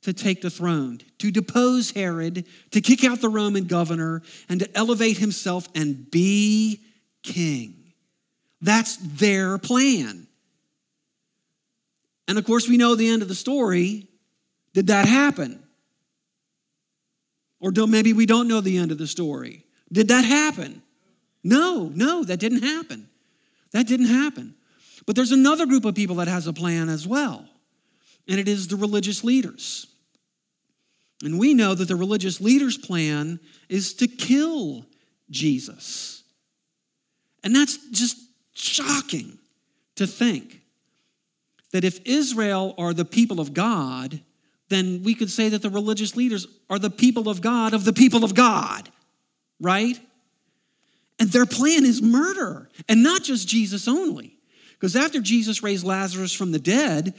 to 0.05 0.13
take 0.13 0.43
the 0.43 0.51
throne, 0.51 1.01
to 1.19 1.31
depose 1.31 1.91
Herod, 1.91 2.45
to 2.71 2.81
kick 2.81 3.05
out 3.05 3.21
the 3.21 3.29
Roman 3.29 3.65
governor, 3.65 4.23
and 4.49 4.61
to 4.61 4.77
elevate 4.77 5.19
himself 5.19 5.69
and 5.75 6.11
be 6.11 6.81
king. 7.23 7.93
That's 8.61 8.97
their 8.97 9.59
plan. 9.59 10.27
And 12.29 12.39
of 12.39 12.45
course, 12.45 12.69
we 12.69 12.77
know 12.77 12.95
the 12.95 13.09
end 13.09 13.23
of 13.23 13.29
the 13.29 13.35
story. 13.35 14.09
Did 14.73 14.87
that 14.89 15.07
happen? 15.07 15.63
Or 17.61 17.73
maybe 17.87 18.13
we 18.13 18.27
don't 18.27 18.49
know 18.49 18.61
the 18.61 18.77
end 18.77 18.93
of 18.93 18.99
the 18.99 19.07
story. 19.07 19.65
Did 19.91 20.09
that 20.09 20.25
happen? 20.25 20.83
No, 21.43 21.91
no, 21.95 22.25
that 22.25 22.39
didn't 22.41 22.63
happen. 22.63 23.09
That 23.73 23.87
didn't 23.87 24.07
happen. 24.07 24.55
But 25.07 25.17
there's 25.17 25.33
another 25.33 25.67
group 25.67 25.85
of 25.85 25.95
people 25.95 26.17
that 26.17 26.29
has 26.29 26.47
a 26.47 26.53
plan 26.53 26.89
as 26.89 27.07
well, 27.07 27.49
and 28.29 28.39
it 28.39 28.49
is 28.49 28.69
the 28.69 28.77
religious 28.77 29.25
leaders. 29.25 29.87
And 31.25 31.39
we 31.39 31.55
know 31.55 31.75
that 31.75 31.89
the 31.89 31.97
religious 31.97 32.41
leaders' 32.41 32.77
plan 32.77 33.41
is 33.69 33.95
to 33.95 34.07
kill 34.07 34.87
Jesus. 35.31 36.23
And 37.43 37.55
that's 37.55 37.79
just 37.91 38.17
shocking 38.55 39.39
to 39.97 40.07
think 40.07 40.61
that 41.73 41.85
if 41.85 42.01
Israel 42.05 42.75
are 42.79 42.95
the 42.95 43.05
people 43.05 43.41
of 43.41 43.53
God, 43.53 44.21
then 44.69 45.03
we 45.03 45.15
could 45.15 45.31
say 45.31 45.49
that 45.49 45.63
the 45.63 45.71
religious 45.71 46.17
leaders 46.17 46.47
are 46.71 46.79
the 46.79 46.91
people 46.91 47.29
of 47.29 47.41
God 47.41 47.75
of 47.75 47.85
the 47.85 47.93
people 47.93 48.23
of 48.25 48.35
God, 48.35 48.89
right? 49.61 49.99
And 51.19 51.31
their 51.31 51.47
plan 51.47 51.85
is 51.85 52.03
murder, 52.03 52.69
and 52.89 53.03
not 53.03 53.23
just 53.23 53.49
Jesus 53.49 53.89
only. 53.89 54.37
Because 54.73 54.97
after 54.97 55.21
Jesus 55.21 55.63
raised 55.63 55.85
Lazarus 55.85 56.33
from 56.33 56.53
the 56.53 56.59
dead, 56.59 57.15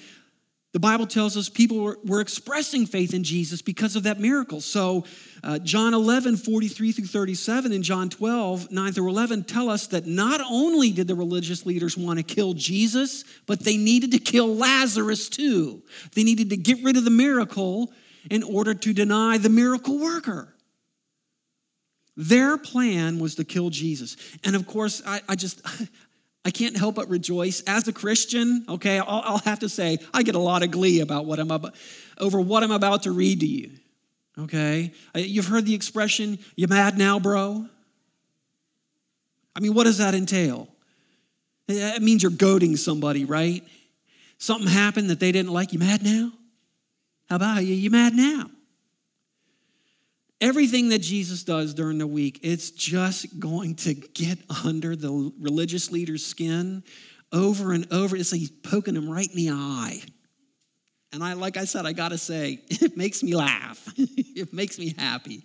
the 0.75 0.79
Bible 0.79 1.07
tells 1.07 1.37
us 1.37 1.47
people 1.47 1.79
were, 1.79 1.97
were, 2.03 2.19
expressing 2.19 2.85
faith 2.85 3.13
in 3.13 3.23
Jesus 3.23 3.61
because 3.61 3.95
of 3.95 4.03
that 4.03 4.19
miracle. 4.19 4.59
So, 4.59 5.05
uh, 5.41 5.57
John 5.59 5.93
11, 5.93 6.35
43 6.35 6.91
through 6.91 7.05
37, 7.05 7.71
and 7.71 7.81
John 7.81 8.09
12, 8.09 8.73
9 8.73 8.91
through 8.91 9.09
11 9.09 9.45
tell 9.45 9.69
us 9.69 9.87
that 9.87 10.05
not 10.05 10.41
only 10.41 10.91
did 10.91 11.07
the 11.07 11.15
religious 11.15 11.65
leaders 11.65 11.97
want 11.97 12.19
to 12.19 12.23
kill 12.23 12.53
Jesus, 12.55 13.23
but 13.45 13.61
they 13.61 13.77
needed 13.77 14.11
to 14.11 14.19
kill 14.19 14.53
Lazarus 14.53 15.29
too. 15.29 15.81
They 16.13 16.25
needed 16.25 16.49
to 16.49 16.57
get 16.57 16.83
rid 16.83 16.97
of 16.97 17.05
the 17.05 17.09
miracle 17.09 17.93
in 18.29 18.43
order 18.43 18.73
to 18.73 18.91
deny 18.91 19.37
the 19.37 19.47
miracle 19.47 19.97
worker. 19.97 20.53
Their 22.17 22.57
plan 22.57 23.19
was 23.19 23.35
to 23.35 23.45
kill 23.45 23.69
Jesus. 23.69 24.17
And 24.43 24.57
of 24.57 24.67
course, 24.67 25.01
I, 25.05 25.21
I 25.29 25.35
just, 25.35 25.61
I 26.45 26.51
can't 26.51 26.77
help 26.77 26.95
but 26.95 27.09
rejoice. 27.09 27.63
As 27.65 27.87
a 27.87 27.93
Christian, 27.93 28.65
okay, 28.69 28.99
I'll, 28.99 29.23
I'll, 29.25 29.37
have 29.39 29.59
to 29.59 29.69
say, 29.69 29.97
I 30.13 30.21
get 30.21 30.35
a 30.35 30.39
lot 30.39 30.61
of 30.61 30.69
glee 30.69 30.99
about 30.99 31.25
what 31.25 31.39
I'm 31.39 31.49
about, 31.49 31.73
over 32.19 32.39
what 32.39 32.63
I'm 32.63 32.71
about 32.71 33.03
to 33.03 33.11
read 33.11 33.39
to 33.39 33.47
you. 33.47 33.71
Okay? 34.37 34.93
You've 35.15 35.47
heard 35.47 35.65
the 35.65 35.73
expression, 35.73 36.37
you 36.55 36.67
mad 36.67 36.99
now, 36.99 37.19
bro? 37.19 37.65
I 39.55 39.59
mean, 39.59 39.73
what 39.73 39.85
does 39.85 39.97
that 39.97 40.13
entail? 40.13 40.67
It 41.67 42.03
means 42.03 42.21
you're 42.21 42.31
goading 42.31 42.75
somebody, 42.77 43.25
right? 43.25 43.63
Something 44.37 44.67
happened 44.67 45.09
that 45.09 45.19
they 45.19 45.31
didn't 45.31 45.51
like. 45.51 45.73
You 45.73 45.79
mad 45.79 46.03
now? 46.03 46.31
How 47.27 47.37
about 47.37 47.65
you? 47.65 47.73
You 47.73 47.89
mad 47.89 48.13
now? 48.13 48.51
Everything 50.41 50.89
that 50.89 50.99
Jesus 50.99 51.43
does 51.43 51.73
during 51.73 51.97
the 51.97 52.07
week, 52.07 52.39
it's 52.43 52.71
just 52.71 53.39
going 53.39 53.75
to 53.75 53.93
get 53.93 54.37
under 54.65 54.95
the 54.95 55.31
religious 55.39 55.91
leader's 55.91 56.25
skin 56.25 56.83
over 57.31 57.73
and 57.73 57.91
over. 57.91 58.15
It's 58.15 58.31
like 58.31 58.39
he's 58.39 58.51
poking 58.51 58.95
him 58.95 59.09
right 59.09 59.29
in 59.29 59.35
the 59.35 59.49
eye. 59.51 60.01
And 61.13 61.23
I, 61.23 61.33
like 61.33 61.55
I 61.55 61.63
said, 61.63 61.85
I 61.85 61.93
gotta 61.93 62.17
say, 62.17 62.59
it 62.69 62.97
makes 62.97 63.23
me 63.23 63.35
laugh. 63.35 63.81
it 63.97 64.53
makes 64.53 64.77
me 64.77 64.93
happy. 64.97 65.43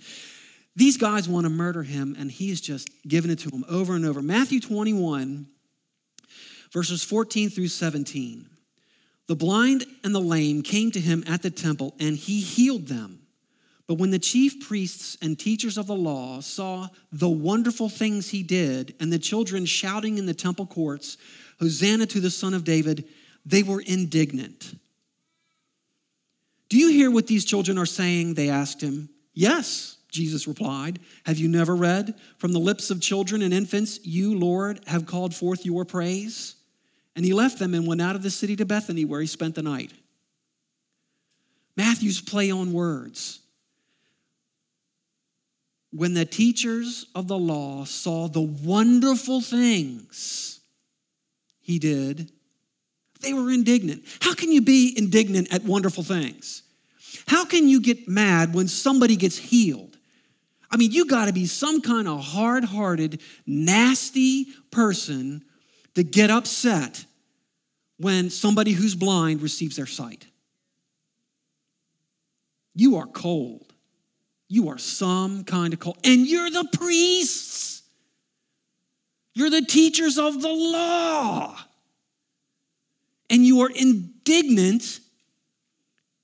These 0.76 0.96
guys 0.96 1.28
want 1.28 1.44
to 1.44 1.50
murder 1.50 1.82
him, 1.82 2.16
and 2.18 2.30
he's 2.30 2.60
just 2.60 2.88
giving 3.06 3.30
it 3.30 3.40
to 3.40 3.50
them 3.50 3.64
over 3.68 3.94
and 3.94 4.04
over. 4.04 4.22
Matthew 4.22 4.60
21, 4.60 5.46
verses 6.72 7.04
14 7.04 7.50
through 7.50 7.68
17. 7.68 8.48
The 9.26 9.36
blind 9.36 9.84
and 10.02 10.14
the 10.14 10.20
lame 10.20 10.62
came 10.62 10.90
to 10.92 11.00
him 11.00 11.22
at 11.26 11.42
the 11.42 11.50
temple, 11.50 11.94
and 12.00 12.16
he 12.16 12.40
healed 12.40 12.88
them. 12.88 13.19
But 13.90 13.98
when 13.98 14.12
the 14.12 14.20
chief 14.20 14.60
priests 14.68 15.18
and 15.20 15.36
teachers 15.36 15.76
of 15.76 15.88
the 15.88 15.96
law 15.96 16.38
saw 16.42 16.90
the 17.10 17.28
wonderful 17.28 17.88
things 17.88 18.30
he 18.30 18.44
did, 18.44 18.94
and 19.00 19.12
the 19.12 19.18
children 19.18 19.66
shouting 19.66 20.16
in 20.16 20.26
the 20.26 20.32
temple 20.32 20.66
courts, 20.66 21.16
Hosanna 21.58 22.06
to 22.06 22.20
the 22.20 22.30
Son 22.30 22.54
of 22.54 22.62
David, 22.62 23.04
they 23.44 23.64
were 23.64 23.80
indignant. 23.80 24.78
Do 26.68 26.76
you 26.76 26.90
hear 26.90 27.10
what 27.10 27.26
these 27.26 27.44
children 27.44 27.78
are 27.78 27.84
saying? 27.84 28.34
They 28.34 28.48
asked 28.48 28.80
him. 28.80 29.08
Yes, 29.34 29.96
Jesus 30.08 30.46
replied. 30.46 31.00
Have 31.26 31.38
you 31.38 31.48
never 31.48 31.74
read? 31.74 32.14
From 32.38 32.52
the 32.52 32.60
lips 32.60 32.92
of 32.92 33.00
children 33.00 33.42
and 33.42 33.52
infants, 33.52 33.98
you, 34.04 34.38
Lord, 34.38 34.78
have 34.86 35.04
called 35.04 35.34
forth 35.34 35.66
your 35.66 35.84
praise. 35.84 36.54
And 37.16 37.24
he 37.24 37.32
left 37.32 37.58
them 37.58 37.74
and 37.74 37.88
went 37.88 38.02
out 38.02 38.14
of 38.14 38.22
the 38.22 38.30
city 38.30 38.54
to 38.54 38.64
Bethany, 38.64 39.04
where 39.04 39.20
he 39.20 39.26
spent 39.26 39.56
the 39.56 39.62
night. 39.62 39.92
Matthew's 41.76 42.20
play 42.20 42.52
on 42.52 42.72
words. 42.72 43.39
When 45.92 46.14
the 46.14 46.24
teachers 46.24 47.06
of 47.14 47.26
the 47.26 47.38
law 47.38 47.84
saw 47.84 48.28
the 48.28 48.40
wonderful 48.40 49.40
things 49.40 50.60
he 51.60 51.78
did, 51.78 52.30
they 53.20 53.32
were 53.32 53.50
indignant. 53.50 54.04
How 54.20 54.34
can 54.34 54.52
you 54.52 54.62
be 54.62 54.94
indignant 54.96 55.52
at 55.52 55.64
wonderful 55.64 56.04
things? 56.04 56.62
How 57.26 57.44
can 57.44 57.68
you 57.68 57.80
get 57.80 58.08
mad 58.08 58.54
when 58.54 58.68
somebody 58.68 59.16
gets 59.16 59.36
healed? 59.36 59.96
I 60.70 60.76
mean, 60.76 60.92
you 60.92 61.06
got 61.06 61.26
to 61.26 61.32
be 61.32 61.46
some 61.46 61.82
kind 61.82 62.06
of 62.06 62.20
hard 62.20 62.64
hearted, 62.64 63.20
nasty 63.46 64.46
person 64.70 65.44
to 65.94 66.04
get 66.04 66.30
upset 66.30 67.04
when 67.98 68.30
somebody 68.30 68.72
who's 68.72 68.94
blind 68.94 69.42
receives 69.42 69.76
their 69.76 69.86
sight. 69.86 70.26
You 72.74 72.96
are 72.96 73.06
cold. 73.06 73.69
You 74.52 74.70
are 74.70 74.78
some 74.78 75.44
kind 75.44 75.72
of 75.72 75.78
cult. 75.78 75.96
And 76.02 76.26
you're 76.26 76.50
the 76.50 76.68
priests. 76.72 77.82
You're 79.32 79.48
the 79.48 79.62
teachers 79.62 80.18
of 80.18 80.42
the 80.42 80.48
law. 80.48 81.56
And 83.30 83.46
you 83.46 83.60
are 83.60 83.70
indignant 83.70 84.98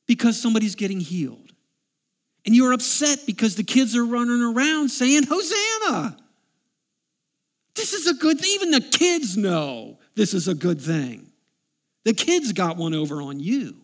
because 0.09 0.43
somebody's 0.43 0.75
getting 0.75 0.99
healed. 0.99 1.53
And 2.45 2.55
you're 2.55 2.73
upset 2.73 3.21
because 3.27 3.55
the 3.55 3.63
kids 3.63 3.95
are 3.95 4.05
running 4.05 4.43
around 4.43 4.89
saying, 4.89 5.23
Hosanna. 5.29 6.17
This 7.77 7.93
is 7.93 8.09
a 8.09 8.15
good 8.15 8.41
thing. 8.41 8.51
Even 8.55 8.73
the 8.73 8.81
kids 8.81 9.37
know 9.37 9.99
this 10.17 10.35
is 10.35 10.49
a 10.49 10.55
good 10.55 10.81
thing. 10.81 11.31
The 12.05 12.13
kids 12.13 12.53
got 12.53 12.77
one 12.77 12.93
over 12.93 13.23
on 13.23 13.39
you. 13.39 13.77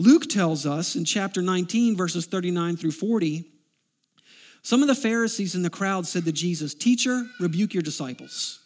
Luke 0.00 0.30
tells 0.30 0.64
us 0.64 0.96
in 0.96 1.04
chapter 1.04 1.42
19, 1.42 1.94
verses 1.94 2.24
39 2.24 2.78
through 2.78 2.92
40, 2.92 3.44
some 4.62 4.80
of 4.80 4.88
the 4.88 4.94
Pharisees 4.94 5.54
in 5.54 5.60
the 5.60 5.68
crowd 5.68 6.06
said 6.06 6.24
to 6.24 6.32
Jesus, 6.32 6.72
Teacher, 6.72 7.26
rebuke 7.38 7.74
your 7.74 7.82
disciples. 7.82 8.60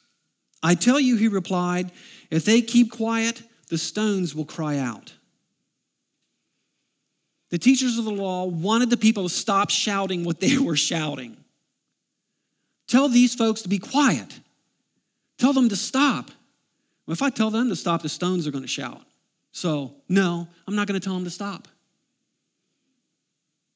I 0.62 0.76
tell 0.76 1.00
you, 1.00 1.16
he 1.16 1.26
replied, 1.26 1.90
if 2.30 2.44
they 2.44 2.62
keep 2.62 2.92
quiet, 2.92 3.42
the 3.68 3.78
stones 3.78 4.32
will 4.32 4.44
cry 4.44 4.78
out. 4.78 5.12
The 7.50 7.58
teachers 7.58 7.98
of 7.98 8.04
the 8.04 8.12
law 8.12 8.44
wanted 8.44 8.90
the 8.90 8.96
people 8.96 9.24
to 9.24 9.28
stop 9.28 9.70
shouting 9.70 10.22
what 10.22 10.38
they 10.38 10.56
were 10.58 10.76
shouting. 10.76 11.36
Tell 12.86 13.08
these 13.08 13.34
folks 13.34 13.62
to 13.62 13.68
be 13.68 13.80
quiet. 13.80 14.38
Tell 15.38 15.52
them 15.52 15.68
to 15.68 15.76
stop. 15.76 16.30
Well, 17.06 17.12
if 17.12 17.22
I 17.22 17.30
tell 17.30 17.50
them 17.50 17.70
to 17.70 17.76
stop, 17.76 18.02
the 18.02 18.08
stones 18.08 18.46
are 18.46 18.52
going 18.52 18.62
to 18.62 18.68
shout. 18.68 19.02
So, 19.54 19.94
no, 20.08 20.46
I'm 20.68 20.76
not 20.76 20.86
going 20.86 21.00
to 21.00 21.04
tell 21.04 21.16
him 21.16 21.24
to 21.24 21.30
stop. 21.30 21.66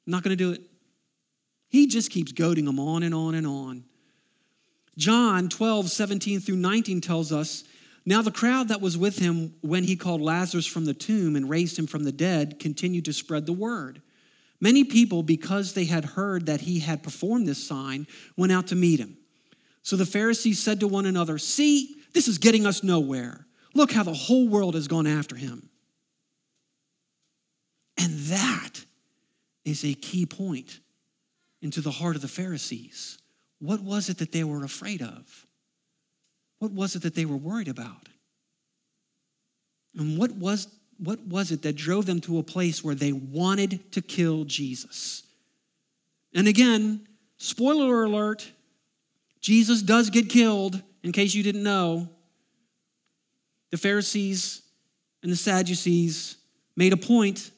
I'm 0.07 0.11
not 0.11 0.23
going 0.23 0.37
to 0.37 0.45
do 0.45 0.53
it. 0.53 0.61
He 1.69 1.87
just 1.87 2.11
keeps 2.11 2.33
goading 2.33 2.67
them 2.67 2.79
on 2.79 3.03
and 3.03 3.15
on 3.15 3.35
and 3.35 3.47
on. 3.47 3.85
John 4.99 5.49
12, 5.49 5.91
17 5.91 6.41
through 6.41 6.57
19 6.57 7.01
tells 7.01 7.33
us 7.33 7.65
now, 8.09 8.23
the 8.23 8.31
crowd 8.31 8.69
that 8.69 8.81
was 8.81 8.97
with 8.97 9.19
him 9.19 9.53
when 9.61 9.85
he 9.85 9.95
called 9.95 10.23
Lazarus 10.23 10.67
from 10.67 10.87
the 10.87 10.95
tomb 10.95 11.37
and 11.37 11.47
raised 11.47 11.79
him 11.79 11.87
from 11.87 12.05
the 12.05 12.11
dead 12.11 12.59
continued 12.59 13.05
to 13.05 13.13
spread 13.13 13.45
the 13.45 13.53
word. 13.53 14.01
Many 14.63 14.85
people, 14.85 15.23
because 15.23 15.75
they 15.75 15.85
had 15.85 16.07
heard 16.07 16.47
that 16.47 16.63
he 16.63 16.79
had 16.79 17.03
performed 17.03 17.47
this 17.47 17.63
sign, 17.63 18.07
went 18.35 18.51
out 18.51 18.69
to 18.69 18.77
meet 18.77 18.99
him. 18.99 19.19
So 19.83 19.95
the 19.95 20.07
Pharisees 20.07 20.59
said 20.59 20.81
to 20.81 20.89
one 20.89 21.05
another, 21.05 21.37
See, 21.37 21.97
this 22.15 22.29
is 22.29 22.39
getting 22.39 22.65
us 22.65 22.83
nowhere. 22.83 23.47
Look 23.75 23.93
how 23.93 24.05
the 24.05 24.15
whole 24.15 24.49
world 24.49 24.75
has 24.75 24.89
gone 24.89 25.07
after 25.07 25.37
him. 25.37 25.68
And 27.99 28.13
that 28.31 28.71
is 29.65 29.85
a 29.85 29.95
key 29.95 30.25
point 30.25 30.81
into 31.61 31.81
the 31.81 31.91
heart 31.91 32.17
of 32.17 32.23
the 32.23 32.29
Pharisees. 32.29 33.19
What 33.59 33.81
was 33.81 34.09
it 34.09 34.19
that 34.19 34.33
they 34.33 34.45
were 34.45 34.65
afraid 34.65 35.03
of? 35.03 35.47
What 36.59 36.73
was 36.73 36.97
it 36.97 37.03
that 37.03 37.15
they 37.15 37.25
were 37.25 37.37
worried 37.37 37.69
about? 37.69 38.09
And 39.97 40.17
what 40.17 40.33
was, 40.33 40.69
what 40.99 41.21
was 41.27 41.51
it 41.51 41.63
that 41.63 41.77
drove 41.77 42.07
them 42.07 42.21
to 42.23 42.39
a 42.39 42.43
place 42.43 42.85
where 42.85 42.95
they 42.95 43.13
wanted 43.13 43.93
to 43.93 44.01
kill 44.01 44.45
Jesus? 44.45 45.25
And 46.35 46.47
again, 46.47 47.07
spoiler 47.37 48.05
alert, 48.05 48.51
Jesus 49.41 49.83
does 49.83 50.11
get 50.11 50.29
killed, 50.29 50.83
in 51.03 51.13
case 51.13 51.35
you 51.35 51.43
didn't 51.43 51.63
know. 51.63 52.09
The 53.71 53.77
Pharisees 53.77 54.63
and 55.23 55.33
the 55.33 55.37
Sadducees 55.37 56.37
made 56.77 56.93
a 56.93 56.97
point 56.97 57.51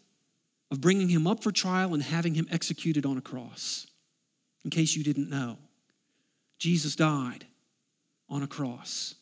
of 0.71 0.81
bringing 0.81 1.09
him 1.09 1.27
up 1.27 1.43
for 1.43 1.51
trial 1.51 1.95
and 1.95 2.03
having 2.03 2.35
him 2.35 2.47
executed 2.51 3.05
on 3.05 3.19
a 3.19 3.21
cross. 3.21 3.87
In 4.65 4.71
case 4.71 4.95
you 4.95 5.03
didn't 5.03 5.31
know, 5.31 5.59
Jesus 6.59 6.95
died 6.95 7.47
on 8.29 8.43
a 8.43 8.47
cross. 8.47 9.15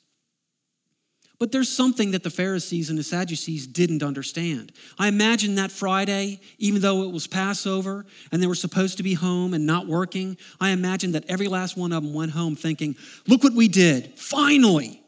But 1.38 1.52
there's 1.52 1.68
something 1.68 2.10
that 2.10 2.24
the 2.24 2.30
Pharisees 2.30 2.90
and 2.90 2.98
the 2.98 3.04
Sadducees 3.04 3.68
didn't 3.68 4.02
understand. 4.02 4.72
I 4.98 5.06
imagine 5.06 5.54
that 5.54 5.70
Friday, 5.70 6.40
even 6.58 6.82
though 6.82 7.04
it 7.04 7.12
was 7.12 7.28
Passover 7.28 8.04
and 8.32 8.42
they 8.42 8.48
were 8.48 8.56
supposed 8.56 8.96
to 8.96 9.04
be 9.04 9.14
home 9.14 9.54
and 9.54 9.64
not 9.64 9.86
working, 9.86 10.36
I 10.60 10.70
imagine 10.70 11.12
that 11.12 11.24
every 11.28 11.46
last 11.46 11.76
one 11.76 11.92
of 11.92 12.02
them 12.02 12.12
went 12.12 12.32
home 12.32 12.56
thinking, 12.56 12.96
Look 13.28 13.44
what 13.44 13.52
we 13.52 13.68
did. 13.68 14.18
Finally, 14.18 15.00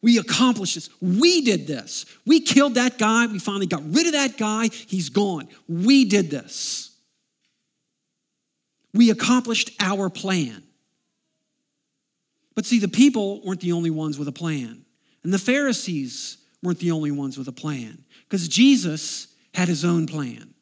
we 0.00 0.18
accomplished 0.18 0.74
this. 0.74 0.90
We 1.00 1.40
did 1.40 1.66
this. 1.66 2.06
We 2.24 2.40
killed 2.40 2.74
that 2.74 2.98
guy. 2.98 3.26
We 3.26 3.38
finally 3.38 3.66
got 3.66 3.82
rid 3.84 4.06
of 4.06 4.12
that 4.12 4.36
guy. 4.36 4.68
He's 4.68 5.08
gone. 5.08 5.48
We 5.68 6.04
did 6.04 6.30
this. 6.30 6.90
We 8.94 9.10
accomplished 9.10 9.70
our 9.80 10.08
plan. 10.08 10.62
But 12.54 12.66
see, 12.66 12.78
the 12.78 12.88
people 12.88 13.40
weren't 13.44 13.60
the 13.60 13.72
only 13.72 13.90
ones 13.90 14.18
with 14.18 14.26
a 14.28 14.32
plan, 14.32 14.84
and 15.22 15.32
the 15.32 15.38
Pharisees 15.38 16.38
weren't 16.62 16.80
the 16.80 16.90
only 16.90 17.12
ones 17.12 17.38
with 17.38 17.46
a 17.46 17.52
plan, 17.52 18.04
because 18.24 18.48
Jesus 18.48 19.28
had 19.54 19.68
his 19.68 19.84
own 19.84 20.06
plan. 20.06 20.54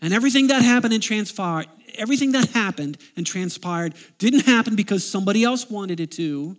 And 0.00 0.12
everything 0.12 0.48
that 0.48 0.62
happened 0.62 0.94
and 0.94 1.02
transpired, 1.02 1.66
everything 1.94 2.32
that 2.32 2.48
happened 2.50 2.98
and 3.16 3.26
transpired 3.26 3.94
didn't 4.18 4.46
happen 4.46 4.74
because 4.74 5.08
somebody 5.08 5.44
else 5.44 5.68
wanted 5.68 6.00
it 6.00 6.10
to. 6.12 6.56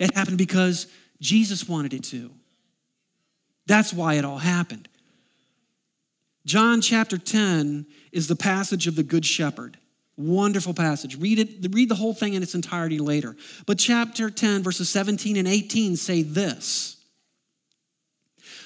It 0.00 0.16
happened 0.16 0.38
because 0.38 0.88
Jesus 1.20 1.68
wanted 1.68 1.94
it 1.94 2.02
to. 2.04 2.32
That's 3.66 3.92
why 3.92 4.14
it 4.14 4.24
all 4.24 4.38
happened. 4.38 4.88
John 6.44 6.80
chapter 6.80 7.18
10 7.18 7.86
is 8.10 8.26
the 8.26 8.34
passage 8.34 8.88
of 8.88 8.96
the 8.96 9.04
Good 9.04 9.24
Shepherd. 9.24 9.76
Wonderful 10.16 10.74
passage. 10.74 11.16
Read 11.18 11.38
it, 11.38 11.72
read 11.72 11.88
the 11.88 11.94
whole 11.94 12.14
thing 12.14 12.34
in 12.34 12.42
its 12.42 12.54
entirety 12.54 12.98
later. 12.98 13.36
But 13.66 13.78
chapter 13.78 14.30
10, 14.30 14.62
verses 14.62 14.88
17 14.88 15.36
and 15.36 15.46
18 15.46 15.96
say 15.96 16.22
this 16.22 16.96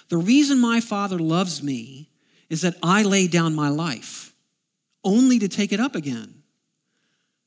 The 0.09 0.17
reason 0.17 0.59
my 0.59 0.81
Father 0.81 1.19
loves 1.19 1.63
me 1.63 2.09
is 2.49 2.63
that 2.63 2.77
I 2.83 3.03
lay 3.03 3.27
down 3.27 3.55
my 3.55 3.69
life 3.69 4.33
only 5.03 5.39
to 5.41 5.49
take 5.49 5.73
it 5.73 5.81
up 5.81 5.95
again. 5.95 6.43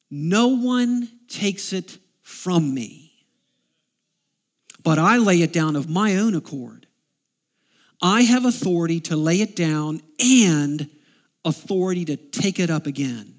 No 0.09 0.49
one 0.49 1.09
takes 1.27 1.73
it 1.73 1.97
from 2.21 2.73
me, 2.73 3.06
but 4.87 4.97
I 4.97 5.17
lay 5.17 5.41
it 5.41 5.51
down 5.51 5.75
of 5.75 5.89
my 5.89 6.15
own 6.15 6.33
accord. 6.33 6.87
I 8.01 8.21
have 8.21 8.45
authority 8.45 9.01
to 9.01 9.17
lay 9.17 9.41
it 9.41 9.53
down 9.53 10.01
and 10.17 10.89
authority 11.43 12.05
to 12.05 12.15
take 12.15 12.57
it 12.57 12.69
up 12.69 12.87
again. 12.87 13.35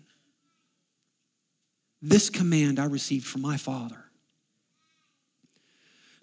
This 2.02 2.28
command 2.28 2.78
I 2.78 2.84
received 2.84 3.26
from 3.26 3.40
my 3.40 3.56
Father. 3.56 3.96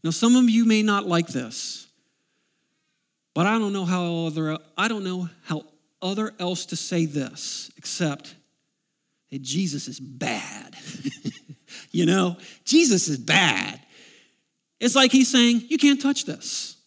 Now, 0.03 0.11
some 0.11 0.35
of 0.35 0.47
you 0.47 0.63
may 0.63 0.83
not 0.83 1.07
like 1.07 1.29
this, 1.29 1.87
but 3.33 3.47
I 3.47 3.57
don't 3.57 3.73
know 3.73 3.85
how 3.85 4.27
other 4.27 4.59
I 4.77 4.87
don't 4.87 5.03
know 5.03 5.27
how 5.45 5.63
other 6.03 6.33
else 6.37 6.67
to 6.67 6.75
say 6.75 7.07
this 7.07 7.71
except 7.77 8.35
that 9.31 9.41
Jesus 9.41 9.87
is 9.87 9.99
bad. 9.99 10.75
you 11.91 12.05
know, 12.05 12.37
Jesus 12.63 13.07
is 13.07 13.17
bad. 13.17 13.81
It's 14.85 14.95
like 14.95 15.11
he's 15.11 15.31
saying, 15.31 15.63
You 15.67 15.79
can't 15.79 15.99
touch 15.99 16.25
this. 16.25 16.77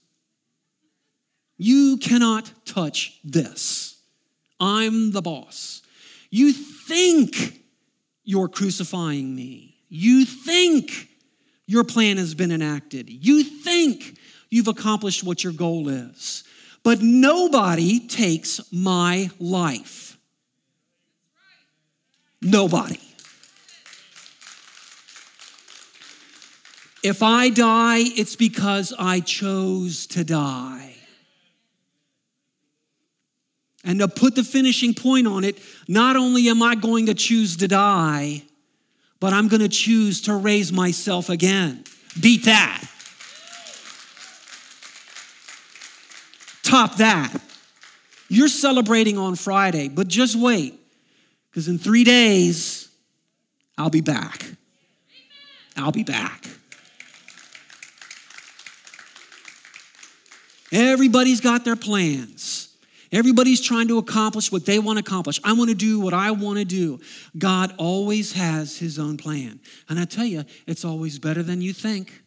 You 1.56 1.96
cannot 1.96 2.48
touch 2.64 3.18
this. 3.24 4.00
I'm 4.61 5.11
the 5.11 5.20
boss. 5.20 5.82
You 6.30 6.52
think 6.52 7.61
you're 8.22 8.46
crucifying 8.46 9.34
me. 9.34 9.74
You 9.88 10.24
think 10.24 11.08
your 11.66 11.82
plan 11.82 12.18
has 12.18 12.37
been 12.37 12.52
enacted. 12.52 13.11
You 13.11 13.42
think 13.42 14.16
you've 14.48 14.68
accomplished 14.68 15.24
what 15.24 15.42
your 15.42 15.52
goal 15.52 15.88
is. 15.88 16.44
But 16.84 17.02
nobody 17.02 18.06
takes 18.06 18.61
my 18.72 19.28
life. 19.40 20.16
Nobody. 22.40 23.08
If 27.02 27.22
I 27.22 27.50
die, 27.50 27.98
it's 28.00 28.37
because 28.37 28.92
I 28.98 29.20
chose 29.20 30.06
to 30.08 30.24
die. 30.24 30.94
And 33.84 34.00
to 34.00 34.08
put 34.08 34.34
the 34.34 34.44
finishing 34.44 34.94
point 34.94 35.26
on 35.26 35.44
it, 35.44 35.58
not 35.87 36.16
only 36.16 36.48
am 36.48 36.62
I 36.62 36.74
going 36.74 37.06
to 37.06 37.14
choose 37.14 37.56
to 37.58 37.68
die, 37.68 38.42
but 39.20 39.32
I'm 39.32 39.48
going 39.48 39.62
to 39.62 39.68
choose 39.68 40.22
to 40.22 40.34
raise 40.34 40.72
myself 40.72 41.28
again. 41.28 41.84
Beat 42.20 42.44
that. 42.44 42.84
Top 46.62 46.96
that. 46.96 47.34
You're 48.28 48.48
celebrating 48.48 49.16
on 49.16 49.37
Friday, 49.37 49.88
but 49.88 50.06
just 50.06 50.37
wait, 50.37 50.78
because 51.50 51.68
in 51.68 51.78
three 51.78 52.04
days, 52.04 52.88
I'll 53.78 53.88
be 53.88 54.02
back. 54.02 54.44
I'll 55.76 55.92
be 55.92 56.04
back. 56.04 56.46
Everybody's 60.72 61.40
got 61.40 61.64
their 61.64 61.76
plans. 61.76 62.68
Everybody's 63.11 63.61
trying 63.61 63.88
to 63.88 63.98
accomplish 63.98 64.52
what 64.52 64.66
they 64.66 64.78
want 64.78 64.98
to 64.98 65.00
accomplish. 65.00 65.40
I 65.42 65.54
want 65.54 65.70
to 65.70 65.74
do 65.74 65.98
what 65.98 66.12
I 66.12 66.31
want 66.31 66.59
to 66.59 66.64
do. 66.64 67.00
God 67.38 67.72
always 67.78 68.33
has 68.33 68.76
his 68.76 68.98
own 68.98 69.16
plan. 69.16 69.61
And 69.88 69.98
I 69.98 70.04
tell 70.04 70.26
you, 70.26 70.44
it's 70.66 70.85
always 70.85 71.18
better 71.18 71.42
than 71.42 71.62
you 71.62 71.72
think. 71.72 72.22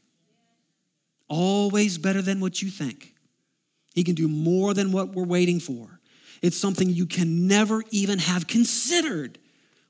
Always 1.27 1.97
better 1.99 2.21
than 2.21 2.39
what 2.39 2.61
you 2.61 2.71
think. 2.71 3.13
He 3.93 4.03
can 4.03 4.15
do 4.15 4.27
more 4.27 4.73
than 4.73 4.91
what 4.91 5.09
we're 5.09 5.25
waiting 5.25 5.59
for. 5.59 5.99
It's 6.41 6.57
something 6.57 6.89
you 6.89 7.05
can 7.05 7.47
never 7.47 7.83
even 7.91 8.17
have 8.17 8.47
considered 8.47 9.37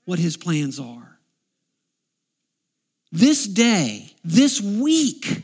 what 0.03 0.19
his 0.19 0.35
plans 0.35 0.79
are. 0.79 1.19
This 3.13 3.47
day, 3.47 4.11
this 4.23 4.59
week, 4.59 5.43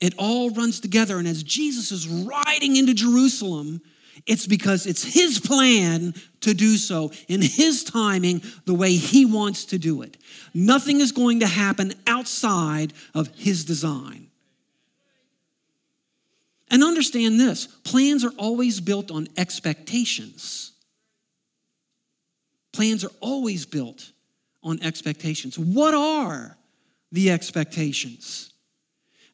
it 0.00 0.14
all 0.18 0.50
runs 0.50 0.80
together. 0.80 1.18
And 1.18 1.26
as 1.26 1.42
Jesus 1.42 1.90
is 1.92 2.06
riding 2.06 2.76
into 2.76 2.94
Jerusalem, 2.94 3.80
it's 4.26 4.46
because 4.46 4.86
it's 4.86 5.04
his 5.04 5.38
plan 5.38 6.14
to 6.40 6.54
do 6.54 6.76
so 6.76 7.12
in 7.28 7.42
his 7.42 7.84
timing, 7.84 8.42
the 8.64 8.74
way 8.74 8.94
he 8.94 9.24
wants 9.24 9.66
to 9.66 9.78
do 9.78 10.02
it. 10.02 10.16
Nothing 10.54 11.00
is 11.00 11.12
going 11.12 11.40
to 11.40 11.46
happen 11.46 11.94
outside 12.06 12.92
of 13.14 13.28
his 13.36 13.64
design. 13.64 14.28
And 16.70 16.82
understand 16.82 17.38
this 17.38 17.66
plans 17.66 18.24
are 18.24 18.32
always 18.38 18.80
built 18.80 19.10
on 19.10 19.28
expectations. 19.36 20.72
Plans 22.72 23.04
are 23.04 23.12
always 23.20 23.64
built 23.64 24.12
on 24.62 24.82
expectations. 24.82 25.58
What 25.58 25.94
are 25.94 26.56
the 27.12 27.30
expectations? 27.30 28.52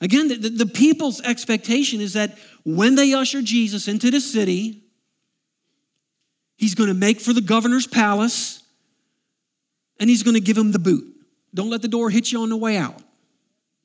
Again, 0.02 0.26
the, 0.26 0.48
the, 0.48 0.66
people's 0.66 1.20
expectation 1.20 2.00
is 2.00 2.14
that 2.14 2.36
when 2.64 2.96
they 2.96 3.14
usher 3.14 3.40
Jesus 3.40 3.86
into 3.86 4.10
the 4.10 4.20
city, 4.20 4.82
he's 6.56 6.74
going 6.74 6.88
to 6.88 6.94
make 6.94 7.20
for 7.20 7.32
the 7.32 7.40
governor's 7.40 7.86
palace 7.86 8.64
and 10.00 10.10
he's 10.10 10.24
going 10.24 10.34
to 10.34 10.40
give 10.40 10.58
him 10.58 10.72
the 10.72 10.80
boot. 10.80 11.04
Don't 11.54 11.70
let 11.70 11.82
the 11.82 11.88
door 11.88 12.10
hit 12.10 12.32
you 12.32 12.42
on 12.42 12.48
the 12.48 12.56
way 12.56 12.76
out. 12.76 13.00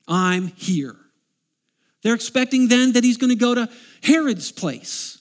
I'm 0.07 0.47
here. 0.47 0.95
They're 2.01 2.15
expecting 2.15 2.67
then 2.67 2.93
that 2.93 3.03
he's 3.03 3.17
going 3.17 3.29
to 3.29 3.35
go 3.35 3.53
to 3.53 3.69
Herod's 4.01 4.51
place 4.51 5.19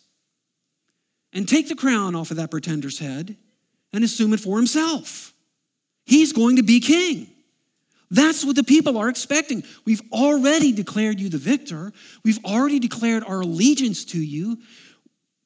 and 1.35 1.47
take 1.47 1.69
the 1.69 1.75
crown 1.75 2.15
off 2.15 2.31
of 2.31 2.39
that 2.39 2.51
pretender's 2.51 2.99
head 2.99 3.37
and 3.93 4.03
assume 4.03 4.33
it 4.33 4.41
for 4.41 4.57
himself. 4.57 5.35
He's 6.07 6.33
going 6.33 6.57
to 6.57 6.63
be 6.63 6.81
king. 6.81 7.29
That's 8.11 8.45
what 8.45 8.57
the 8.57 8.65
people 8.65 8.97
are 8.99 9.09
expecting. 9.09 9.65
We've 9.85 10.03
already 10.13 10.73
declared 10.73 11.19
you 11.21 11.29
the 11.29 11.39
victor. 11.39 11.93
We've 12.25 12.45
already 12.45 12.79
declared 12.79 13.25
our 13.25 13.41
allegiance 13.41 14.05
to 14.07 14.21
you. 14.21 14.59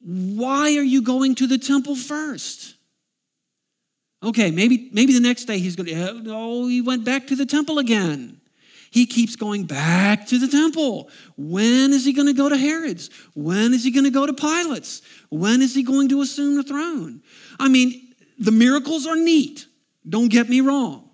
Why 0.03 0.77
are 0.77 0.83
you 0.83 1.03
going 1.03 1.35
to 1.37 1.47
the 1.47 1.59
temple 1.59 1.97
first? 1.97 2.75
Okay, 4.23 4.51
maybe, 4.51 4.91
maybe 4.93 5.15
the 5.15 5.21
next 5.21 5.45
day 5.45 5.59
he's 5.59 5.77
going 5.77 5.89
to, 5.89 6.23
oh, 6.29 6.69
he 6.69 6.83
went 6.83 7.05
back 7.05 7.29
to 7.29 7.37
the 7.37 7.47
temple 7.47 7.79
again. 7.79 8.41
He 8.91 9.07
keeps 9.07 9.37
going 9.37 9.65
back 9.65 10.27
to 10.27 10.39
the 10.39 10.49
temple. 10.49 11.11
When 11.37 11.93
is 11.93 12.05
he 12.05 12.13
going 12.13 12.27
to 12.27 12.35
go 12.35 12.49
to 12.49 12.57
Herod's? 12.57 13.09
When 13.35 13.73
is 13.73 13.85
he 13.85 13.91
going 13.93 14.05
to 14.05 14.11
go 14.11 14.27
to 14.27 14.33
Pilate's? 14.33 15.01
When 15.31 15.63
is 15.63 15.75
he 15.75 15.83
going 15.83 16.09
to 16.09 16.21
assume 16.23 16.57
the 16.57 16.65
throne? 16.65 17.23
I 17.59 17.69
mean, 17.69 18.15
the 18.39 18.51
miracles 18.51 19.07
are 19.07 19.17
neat. 19.17 19.67
Don't 20.09 20.29
get 20.29 20.49
me 20.49 20.61
wrong. 20.61 21.10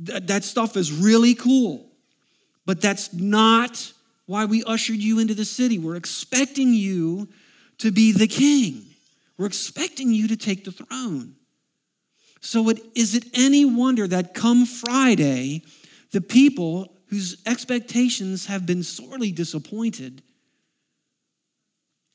That, 0.00 0.26
that 0.28 0.44
stuff 0.44 0.76
is 0.76 0.92
really 0.92 1.34
cool. 1.34 1.86
But 2.66 2.80
that's 2.80 3.12
not 3.12 3.92
why 4.26 4.44
we 4.44 4.62
ushered 4.64 4.98
you 4.98 5.18
into 5.18 5.34
the 5.34 5.44
city. 5.44 5.78
We're 5.78 5.96
expecting 5.96 6.74
you 6.74 7.28
to 7.78 7.90
be 7.90 8.12
the 8.12 8.26
king. 8.26 8.84
We're 9.38 9.46
expecting 9.46 10.12
you 10.12 10.28
to 10.28 10.36
take 10.36 10.64
the 10.64 10.72
throne. 10.72 11.34
So, 12.40 12.68
it, 12.68 12.80
is 12.94 13.14
it 13.14 13.24
any 13.34 13.64
wonder 13.64 14.06
that 14.06 14.34
come 14.34 14.66
Friday, 14.66 15.62
the 16.12 16.20
people 16.20 16.94
whose 17.06 17.40
expectations 17.46 18.46
have 18.46 18.66
been 18.66 18.82
sorely 18.82 19.32
disappointed 19.32 20.22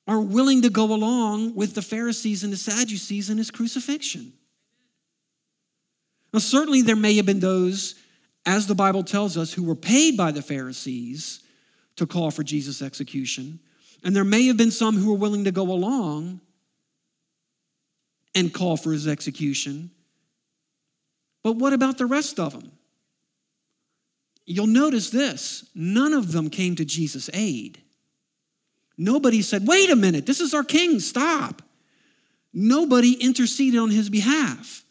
are 0.08 0.22
willing 0.22 0.62
to 0.62 0.70
go 0.70 0.94
along 0.94 1.56
with 1.56 1.76
the 1.76 1.82
Pharisees 1.82 2.44
and 2.44 2.54
the 2.54 2.58
Sadducees 2.58 3.30
in 3.30 3.38
his 3.38 3.52
crucifixion? 3.52 4.34
Now, 6.34 6.40
certainly 6.40 6.82
there 6.82 6.96
may 6.96 7.16
have 7.18 7.28
been 7.28 7.40
those, 7.40 7.96
as 8.46 8.66
the 8.66 8.76
Bible 8.76 9.04
tells 9.04 9.38
us, 9.38 9.54
who 9.54 9.64
were 9.64 9.76
paid 9.76 10.18
by 10.18 10.32
the 10.32 10.42
Pharisees 10.42 11.42
to 11.96 12.08
call 12.08 12.32
for 12.32 12.44
Jesus' 12.44 12.82
execution. 12.82 13.60
And 14.04 14.16
there 14.16 14.24
may 14.24 14.48
have 14.48 14.58
been 14.58 14.72
some 14.72 14.98
who 14.98 15.12
were 15.12 15.20
willing 15.20 15.44
to 15.44 15.52
go 15.52 15.72
along 15.72 16.42
and 18.36 18.52
call 18.52 18.78
for 18.78 18.92
his 18.92 19.08
execution. 19.08 19.92
But 21.44 21.54
what 21.54 21.74
about 21.74 22.00
the 22.00 22.08
rest 22.08 22.40
of 22.40 22.54
them? 22.54 22.72
You'll 24.46 24.68
notice 24.68 25.10
this 25.12 25.70
none 25.76 26.14
of 26.14 26.32
them 26.32 26.50
came 26.50 26.76
to 26.76 26.86
Jesus' 26.86 27.30
aid. 27.34 27.80
Nobody 28.98 29.42
said, 29.42 29.68
wait 29.68 29.90
a 29.90 29.96
minute, 29.96 30.26
this 30.26 30.40
is 30.40 30.54
our 30.54 30.64
king, 30.64 31.00
stop. 31.00 31.62
Nobody 32.54 33.14
interceded 33.14 33.80
on 33.80 33.90
his 33.90 34.10
behalf. 34.10 34.83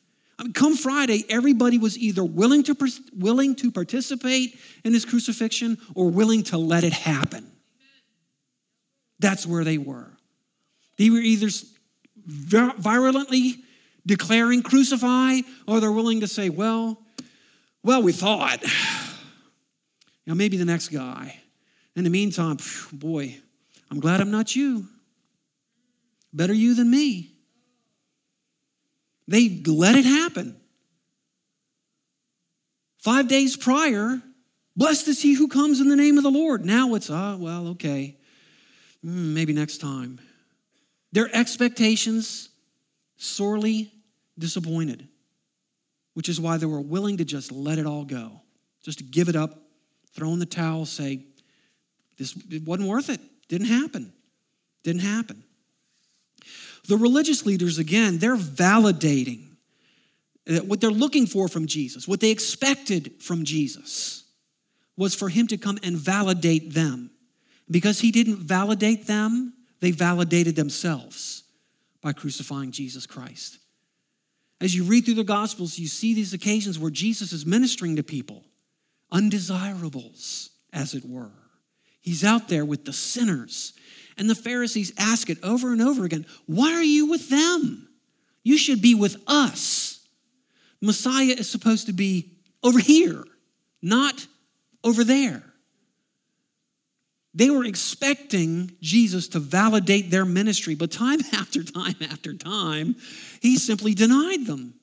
I 0.42 0.44
mean, 0.44 0.54
come 0.54 0.76
Friday, 0.76 1.24
everybody 1.28 1.78
was 1.78 1.96
either 1.96 2.24
willing 2.24 2.64
to, 2.64 2.76
willing 3.16 3.54
to 3.56 3.70
participate 3.70 4.58
in 4.84 4.92
his 4.92 5.04
crucifixion 5.04 5.78
or 5.94 6.10
willing 6.10 6.42
to 6.44 6.58
let 6.58 6.82
it 6.82 6.92
happen. 6.92 7.46
That's 9.20 9.46
where 9.46 9.62
they 9.62 9.78
were. 9.78 10.10
They 10.98 11.10
were 11.10 11.18
either 11.18 11.48
virulently 12.26 13.62
declaring 14.04 14.64
crucify, 14.64 15.42
or 15.68 15.78
they're 15.78 15.92
willing 15.92 16.20
to 16.20 16.26
say, 16.26 16.48
well, 16.48 17.00
well, 17.84 18.02
we 18.02 18.10
thought, 18.10 18.64
know, 20.26 20.34
maybe 20.34 20.56
the 20.56 20.64
next 20.64 20.88
guy. 20.88 21.40
In 21.94 22.02
the 22.02 22.10
meantime, 22.10 22.56
boy, 22.92 23.36
I'm 23.92 24.00
glad 24.00 24.20
I'm 24.20 24.32
not 24.32 24.56
you. 24.56 24.88
Better 26.32 26.52
you 26.52 26.74
than 26.74 26.90
me. 26.90 27.31
They 29.32 29.48
let 29.64 29.96
it 29.96 30.04
happen. 30.04 30.60
Five 32.98 33.28
days 33.28 33.56
prior, 33.56 34.20
blessed 34.76 35.08
is 35.08 35.22
he 35.22 35.32
who 35.32 35.48
comes 35.48 35.80
in 35.80 35.88
the 35.88 35.96
name 35.96 36.18
of 36.18 36.22
the 36.22 36.30
Lord. 36.30 36.66
Now 36.66 36.94
it's, 36.94 37.08
ah, 37.08 37.36
well, 37.38 37.68
okay. 37.68 38.18
Mm, 39.02 39.32
maybe 39.32 39.54
next 39.54 39.78
time. 39.78 40.20
Their 41.12 41.34
expectations 41.34 42.50
sorely 43.16 43.90
disappointed, 44.38 45.08
which 46.12 46.28
is 46.28 46.38
why 46.38 46.58
they 46.58 46.66
were 46.66 46.82
willing 46.82 47.16
to 47.16 47.24
just 47.24 47.50
let 47.50 47.78
it 47.78 47.86
all 47.86 48.04
go, 48.04 48.42
just 48.84 48.98
to 48.98 49.04
give 49.04 49.30
it 49.30 49.34
up, 49.34 49.62
throw 50.12 50.34
in 50.34 50.40
the 50.40 50.46
towel, 50.46 50.84
say, 50.84 51.24
this 52.18 52.36
it 52.50 52.64
wasn't 52.66 52.86
worth 52.86 53.08
it. 53.08 53.20
Didn't 53.48 53.68
happen. 53.68 54.12
Didn't 54.82 55.00
happen. 55.00 55.42
The 56.88 56.96
religious 56.96 57.46
leaders, 57.46 57.78
again, 57.78 58.18
they're 58.18 58.36
validating 58.36 59.48
uh, 60.48 60.56
what 60.60 60.80
they're 60.80 60.90
looking 60.90 61.26
for 61.26 61.48
from 61.48 61.66
Jesus, 61.66 62.08
what 62.08 62.20
they 62.20 62.30
expected 62.30 63.14
from 63.20 63.44
Jesus, 63.44 64.24
was 64.96 65.14
for 65.14 65.28
him 65.28 65.46
to 65.48 65.56
come 65.56 65.78
and 65.82 65.96
validate 65.96 66.74
them. 66.74 67.10
Because 67.70 68.00
he 68.00 68.10
didn't 68.10 68.38
validate 68.38 69.06
them, 69.06 69.54
they 69.80 69.92
validated 69.92 70.56
themselves 70.56 71.44
by 72.02 72.12
crucifying 72.12 72.72
Jesus 72.72 73.06
Christ. 73.06 73.58
As 74.60 74.74
you 74.74 74.84
read 74.84 75.04
through 75.04 75.14
the 75.14 75.24
Gospels, 75.24 75.78
you 75.78 75.86
see 75.86 76.14
these 76.14 76.34
occasions 76.34 76.78
where 76.78 76.90
Jesus 76.90 77.32
is 77.32 77.46
ministering 77.46 77.96
to 77.96 78.02
people, 78.02 78.44
undesirables, 79.10 80.50
as 80.72 80.94
it 80.94 81.04
were. 81.04 81.32
He's 82.00 82.24
out 82.24 82.48
there 82.48 82.64
with 82.64 82.84
the 82.84 82.92
sinners. 82.92 83.72
And 84.18 84.28
the 84.28 84.34
Pharisees 84.34 84.92
ask 84.98 85.30
it 85.30 85.38
over 85.42 85.72
and 85.72 85.82
over 85.82 86.04
again 86.04 86.26
Why 86.46 86.72
are 86.72 86.82
you 86.82 87.06
with 87.06 87.28
them? 87.28 87.88
You 88.42 88.58
should 88.58 88.82
be 88.82 88.94
with 88.94 89.16
us. 89.26 90.06
Messiah 90.80 91.34
is 91.38 91.48
supposed 91.48 91.86
to 91.86 91.92
be 91.92 92.32
over 92.62 92.78
here, 92.78 93.24
not 93.80 94.26
over 94.82 95.04
there. 95.04 95.42
They 97.34 97.48
were 97.48 97.64
expecting 97.64 98.72
Jesus 98.82 99.28
to 99.28 99.38
validate 99.38 100.10
their 100.10 100.24
ministry, 100.24 100.74
but 100.74 100.90
time 100.90 101.20
after 101.32 101.62
time 101.62 101.96
after 102.02 102.34
time, 102.34 102.96
he 103.40 103.56
simply 103.56 103.94
denied 103.94 104.46
them. 104.46 104.74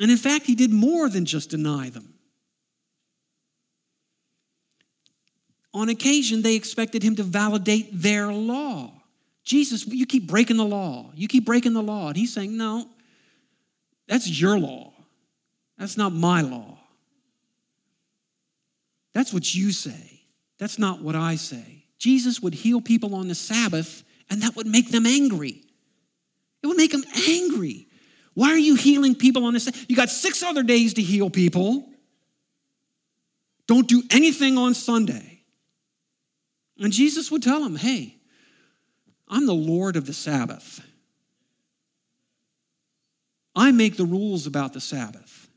And 0.00 0.10
in 0.10 0.16
fact, 0.16 0.46
he 0.46 0.54
did 0.54 0.70
more 0.70 1.08
than 1.08 1.24
just 1.24 1.50
deny 1.50 1.90
them. 1.90 2.14
On 5.74 5.88
occasion, 5.88 6.42
they 6.42 6.54
expected 6.54 7.02
him 7.02 7.16
to 7.16 7.22
validate 7.22 7.88
their 7.92 8.32
law. 8.32 8.92
Jesus, 9.44 9.86
you 9.86 10.06
keep 10.06 10.26
breaking 10.26 10.56
the 10.56 10.64
law. 10.64 11.10
You 11.14 11.28
keep 11.28 11.44
breaking 11.44 11.72
the 11.72 11.82
law. 11.82 12.08
And 12.08 12.16
he's 12.16 12.32
saying, 12.32 12.56
No, 12.56 12.86
that's 14.06 14.28
your 14.28 14.58
law. 14.58 14.92
That's 15.78 15.96
not 15.96 16.12
my 16.12 16.40
law. 16.40 16.78
That's 19.14 19.32
what 19.32 19.54
you 19.54 19.72
say. 19.72 20.22
That's 20.58 20.78
not 20.78 21.00
what 21.00 21.16
I 21.16 21.36
say. 21.36 21.84
Jesus 21.98 22.40
would 22.40 22.54
heal 22.54 22.80
people 22.80 23.14
on 23.14 23.28
the 23.28 23.34
Sabbath, 23.34 24.04
and 24.30 24.42
that 24.42 24.56
would 24.56 24.66
make 24.66 24.90
them 24.90 25.06
angry. 25.06 25.62
It 26.62 26.66
would 26.66 26.76
make 26.76 26.92
them 26.92 27.04
angry. 27.28 27.86
Why 28.34 28.50
are 28.50 28.58
you 28.58 28.74
healing 28.74 29.14
people 29.14 29.44
on 29.44 29.54
the 29.54 29.60
Sabbath? 29.60 29.86
You 29.88 29.96
got 29.96 30.10
six 30.10 30.42
other 30.42 30.62
days 30.62 30.94
to 30.94 31.02
heal 31.02 31.30
people. 31.30 31.88
Don't 33.66 33.88
do 33.88 34.02
anything 34.10 34.58
on 34.58 34.74
Sunday. 34.74 35.37
And 36.78 36.92
Jesus 36.92 37.30
would 37.30 37.42
tell 37.42 37.62
them, 37.62 37.76
hey, 37.76 38.16
I'm 39.28 39.46
the 39.46 39.54
Lord 39.54 39.96
of 39.96 40.06
the 40.06 40.12
Sabbath. 40.12 40.80
I 43.54 43.72
make 43.72 43.96
the 43.96 44.04
rules 44.04 44.46
about 44.46 44.72
the 44.72 44.80
Sabbath. 44.80 45.48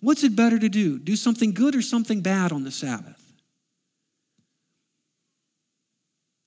What's 0.00 0.24
it 0.24 0.34
better 0.34 0.58
to 0.58 0.68
do? 0.68 0.98
Do 0.98 1.16
something 1.16 1.52
good 1.52 1.74
or 1.74 1.82
something 1.82 2.20
bad 2.20 2.52
on 2.52 2.64
the 2.64 2.70
Sabbath? 2.70 3.22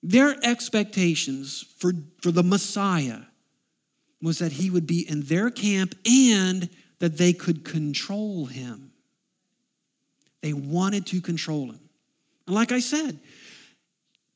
Their 0.01 0.35
expectations 0.43 1.63
for, 1.77 1.93
for 2.21 2.31
the 2.31 2.43
Messiah 2.43 3.19
was 4.21 4.39
that 4.39 4.53
he 4.53 4.69
would 4.69 4.87
be 4.87 5.07
in 5.07 5.21
their 5.23 5.51
camp 5.51 5.93
and 6.05 6.69
that 6.99 7.17
they 7.17 7.33
could 7.33 7.63
control 7.63 8.45
him. 8.45 8.91
They 10.41 10.53
wanted 10.53 11.05
to 11.07 11.21
control 11.21 11.69
him. 11.69 11.79
And 12.47 12.55
like 12.55 12.71
I 12.71 12.79
said, 12.79 13.19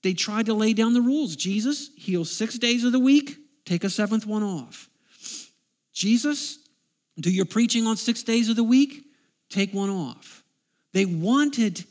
they 0.05 0.13
tried 0.13 0.45
to 0.45 0.53
lay 0.53 0.71
down 0.71 0.93
the 0.93 1.01
rules. 1.01 1.35
Jesus 1.35 1.89
heals 1.97 2.31
six 2.31 2.59
days 2.59 2.83
of 2.83 2.91
the 2.91 2.99
week, 2.99 3.37
take 3.65 3.83
a 3.83 3.89
seventh 3.89 4.27
one 4.27 4.43
off. 4.43 4.87
Jesus, 5.93 6.59
do 7.19 7.31
your 7.31 7.45
preaching 7.45 7.87
on 7.87 7.97
six 7.97 8.21
days 8.21 8.47
of 8.47 8.55
the 8.55 8.63
week, 8.63 9.03
take 9.49 9.73
one 9.73 9.89
off. 9.89 10.43
They 10.93 11.05
wanted 11.05 11.85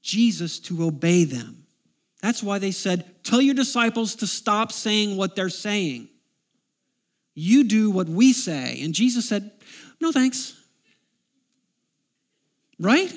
Jesus 0.00 0.58
to 0.60 0.82
obey 0.82 1.24
them. 1.24 1.66
That's 2.22 2.42
why 2.42 2.58
they 2.58 2.70
said, 2.70 3.04
Tell 3.22 3.42
your 3.42 3.54
disciples 3.54 4.14
to 4.16 4.26
stop 4.26 4.72
saying 4.72 5.18
what 5.18 5.36
they're 5.36 5.50
saying. 5.50 6.08
You 7.34 7.64
do 7.64 7.90
what 7.90 8.08
we 8.08 8.32
say. 8.32 8.80
And 8.82 8.94
Jesus 8.94 9.28
said, 9.28 9.50
No 10.00 10.10
thanks. 10.10 10.58
Right? 12.80 13.12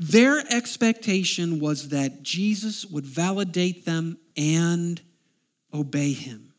Their 0.00 0.38
expectation 0.50 1.60
was 1.60 1.90
that 1.90 2.22
Jesus 2.22 2.86
would 2.86 3.04
validate 3.04 3.84
them 3.84 4.16
and 4.34 4.98
obey 5.74 6.14
him. 6.14 6.54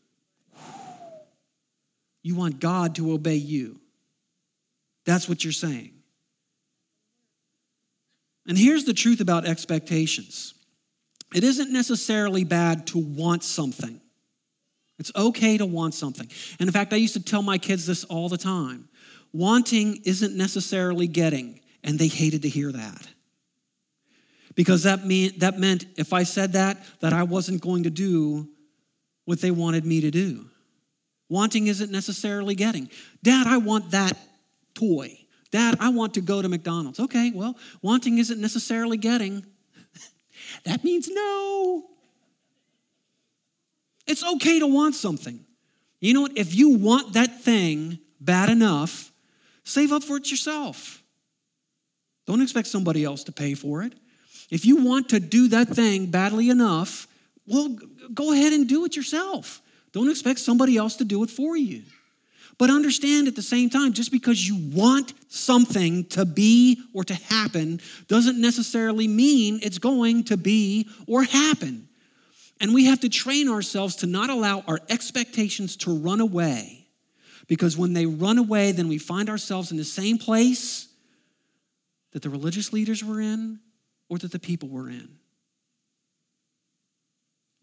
You 2.21 2.35
want 2.35 2.59
God 2.59 2.93
to 2.95 3.11
obey 3.13 3.37
you. 3.37 3.79
That's 5.05 5.27
what 5.27 5.43
you're 5.43 5.53
saying. 5.53 5.91
And 8.47 8.55
here's 8.55 8.85
the 8.85 8.93
truth 8.93 9.21
about 9.21 9.47
expectations 9.47 10.53
it 11.33 11.43
isn't 11.43 11.73
necessarily 11.73 12.43
bad 12.43 12.85
to 12.87 12.99
want 12.99 13.43
something. 13.43 13.99
It's 14.99 15.11
okay 15.15 15.57
to 15.57 15.65
want 15.65 15.95
something. 15.95 16.29
And 16.59 16.69
in 16.69 16.73
fact, 16.73 16.93
I 16.93 16.97
used 16.97 17.15
to 17.15 17.23
tell 17.23 17.41
my 17.41 17.57
kids 17.57 17.87
this 17.87 18.03
all 18.03 18.29
the 18.29 18.37
time 18.37 18.87
wanting 19.33 20.01
isn't 20.05 20.37
necessarily 20.37 21.07
getting, 21.07 21.59
and 21.83 21.97
they 21.97 22.07
hated 22.07 22.43
to 22.43 22.49
hear 22.49 22.71
that 22.71 23.07
because 24.55 24.83
that, 24.83 25.05
mean, 25.05 25.33
that 25.39 25.59
meant 25.59 25.85
if 25.97 26.13
I 26.13 26.23
said 26.23 26.53
that, 26.53 26.77
that 26.99 27.13
I 27.13 27.23
wasn't 27.23 27.61
going 27.61 27.83
to 27.83 27.89
do 27.89 28.49
what 29.25 29.41
they 29.41 29.51
wanted 29.51 29.85
me 29.85 30.01
to 30.01 30.11
do. 30.11 30.45
Wanting 31.29 31.67
isn't 31.67 31.91
necessarily 31.91 32.55
getting. 32.55 32.89
Dad, 33.23 33.47
I 33.47 33.57
want 33.57 33.91
that 33.91 34.17
toy. 34.73 35.17
Dad, 35.51 35.77
I 35.79 35.89
want 35.89 36.15
to 36.15 36.21
go 36.21 36.41
to 36.41 36.49
McDonald's. 36.49 36.99
Okay, 36.99 37.31
well, 37.33 37.57
wanting 37.81 38.17
isn't 38.17 38.39
necessarily 38.39 38.97
getting. 38.97 39.45
that 40.65 40.83
means 40.83 41.07
no. 41.09 41.85
It's 44.07 44.23
okay 44.23 44.59
to 44.59 44.67
want 44.67 44.95
something. 44.95 45.45
You 45.99 46.13
know 46.13 46.21
what? 46.21 46.37
If 46.37 46.55
you 46.55 46.77
want 46.77 47.13
that 47.13 47.41
thing 47.41 47.99
bad 48.19 48.49
enough, 48.49 49.11
save 49.63 49.91
up 49.91 50.03
for 50.03 50.17
it 50.17 50.29
yourself. 50.31 51.01
Don't 52.25 52.41
expect 52.41 52.67
somebody 52.67 53.03
else 53.03 53.23
to 53.25 53.31
pay 53.31 53.53
for 53.53 53.83
it. 53.83 53.93
If 54.51 54.65
you 54.65 54.83
want 54.83 55.09
to 55.09 55.19
do 55.19 55.47
that 55.47 55.69
thing 55.69 56.07
badly 56.07 56.49
enough, 56.49 57.07
well, 57.47 57.75
go 58.13 58.33
ahead 58.33 58.53
and 58.53 58.67
do 58.67 58.85
it 58.85 58.95
yourself. 58.95 59.61
Don't 59.93 60.09
expect 60.09 60.39
somebody 60.39 60.77
else 60.77 60.97
to 60.97 61.05
do 61.05 61.23
it 61.23 61.29
for 61.29 61.57
you. 61.57 61.83
But 62.57 62.69
understand 62.69 63.27
at 63.27 63.35
the 63.35 63.41
same 63.41 63.69
time, 63.69 63.93
just 63.93 64.11
because 64.11 64.47
you 64.47 64.55
want 64.75 65.13
something 65.29 66.05
to 66.09 66.25
be 66.25 66.79
or 66.93 67.03
to 67.05 67.15
happen 67.15 67.81
doesn't 68.07 68.39
necessarily 68.39 69.07
mean 69.07 69.59
it's 69.63 69.79
going 69.79 70.25
to 70.25 70.37
be 70.37 70.87
or 71.07 71.23
happen. 71.23 71.87
And 72.59 72.73
we 72.73 72.85
have 72.85 72.99
to 72.99 73.09
train 73.09 73.49
ourselves 73.49 73.95
to 73.97 74.05
not 74.05 74.29
allow 74.29 74.63
our 74.67 74.79
expectations 74.89 75.75
to 75.77 75.97
run 75.97 76.19
away. 76.19 76.85
Because 77.47 77.75
when 77.75 77.93
they 77.93 78.05
run 78.05 78.37
away, 78.37 78.71
then 78.71 78.87
we 78.87 78.99
find 78.99 79.29
ourselves 79.29 79.71
in 79.71 79.77
the 79.77 79.83
same 79.83 80.17
place 80.17 80.87
that 82.11 82.21
the 82.21 82.29
religious 82.29 82.71
leaders 82.71 83.03
were 83.03 83.19
in, 83.19 83.59
or 84.11 84.17
that 84.17 84.33
the 84.33 84.39
people 84.39 84.67
were 84.67 84.89
in. 84.89 85.07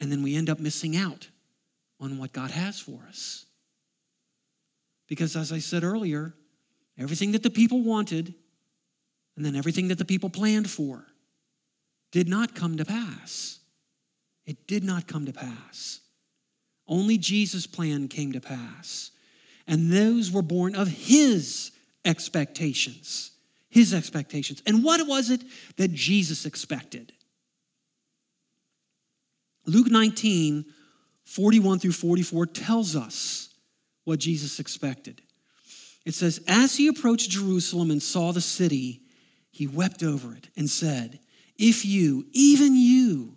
And 0.00 0.10
then 0.10 0.22
we 0.22 0.34
end 0.34 0.48
up 0.48 0.58
missing 0.58 0.96
out 0.96 1.28
on 2.00 2.16
what 2.16 2.32
God 2.32 2.50
has 2.50 2.80
for 2.80 3.00
us. 3.06 3.44
Because 5.08 5.36
as 5.36 5.52
I 5.52 5.58
said 5.58 5.84
earlier, 5.84 6.32
everything 6.96 7.32
that 7.32 7.42
the 7.42 7.50
people 7.50 7.82
wanted 7.82 8.32
and 9.36 9.44
then 9.44 9.56
everything 9.56 9.88
that 9.88 9.98
the 9.98 10.06
people 10.06 10.30
planned 10.30 10.70
for 10.70 11.04
did 12.12 12.30
not 12.30 12.54
come 12.54 12.78
to 12.78 12.84
pass. 12.86 13.58
It 14.46 14.66
did 14.66 14.82
not 14.82 15.06
come 15.06 15.26
to 15.26 15.34
pass. 15.34 16.00
Only 16.86 17.18
Jesus' 17.18 17.66
plan 17.66 18.08
came 18.08 18.32
to 18.32 18.40
pass. 18.40 19.10
And 19.66 19.92
those 19.92 20.32
were 20.32 20.40
born 20.40 20.74
of 20.74 20.88
his 20.88 21.72
expectations. 22.06 23.32
His 23.70 23.92
expectations. 23.92 24.62
And 24.66 24.82
what 24.82 25.06
was 25.06 25.30
it 25.30 25.42
that 25.76 25.92
Jesus 25.92 26.46
expected? 26.46 27.12
Luke 29.66 29.90
19, 29.90 30.64
41 31.24 31.78
through 31.78 31.92
44 31.92 32.46
tells 32.46 32.96
us 32.96 33.50
what 34.04 34.18
Jesus 34.18 34.58
expected. 34.58 35.20
It 36.06 36.14
says, 36.14 36.40
As 36.48 36.76
he 36.76 36.88
approached 36.88 37.30
Jerusalem 37.30 37.90
and 37.90 38.02
saw 38.02 38.32
the 38.32 38.40
city, 38.40 39.02
he 39.50 39.66
wept 39.66 40.02
over 40.02 40.34
it 40.34 40.48
and 40.56 40.70
said, 40.70 41.18
If 41.58 41.84
you, 41.84 42.26
even 42.32 42.74
you, 42.74 43.36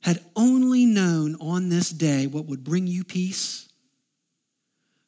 had 0.00 0.22
only 0.36 0.86
known 0.86 1.34
on 1.40 1.70
this 1.70 1.90
day 1.90 2.26
what 2.26 2.44
would 2.46 2.62
bring 2.62 2.86
you 2.86 3.02
peace, 3.02 3.68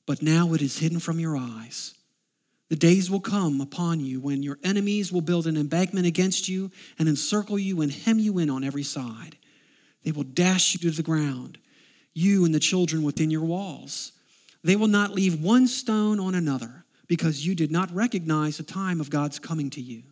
but 0.07 0.23
now 0.23 0.55
it 0.55 0.63
is 0.63 0.79
hidden 0.79 0.99
from 0.99 1.21
your 1.21 1.37
eyes. 1.37 1.95
The 2.69 2.77
days 2.77 3.11
will 3.11 3.21
come 3.21 3.61
upon 3.61 4.01
you 4.01 4.19
when 4.21 4.43
your 4.43 4.59
enemies 4.65 5.13
will 5.13 5.21
build 5.21 5.47
an 5.47 5.57
embankment 5.57 6.07
against 6.07 6.49
you 6.49 6.73
and 6.99 7.09
encircle 7.09 7.59
you 7.59 7.81
and 7.81 7.93
hem 7.93 8.19
you 8.19 8.39
in 8.39 8.51
on 8.51 8.65
every 8.65 8.83
side. 8.83 9.37
They 10.03 10.13
will 10.13 10.25
dash 10.25 10.75
you 10.75 10.81
to 10.81 10.97
the 10.97 11.03
ground, 11.03 11.59
you 12.13 12.45
and 12.45 12.55
the 12.55 12.61
children 12.61 13.03
within 13.03 13.31
your 13.31 13.45
walls. 13.45 14.13
They 14.65 14.75
will 14.75 14.89
not 14.89 15.13
leave 15.13 15.41
one 15.41 15.69
stone 15.69 16.19
on 16.19 16.35
another 16.35 16.85
because 17.07 17.47
you 17.47 17.55
did 17.55 17.71
not 17.71 17.95
recognize 17.95 18.57
the 18.57 18.65
time 18.65 19.01
of 19.01 19.11
God's 19.11 19.39
coming 19.39 19.71
to 19.71 19.81
you. 19.81 20.03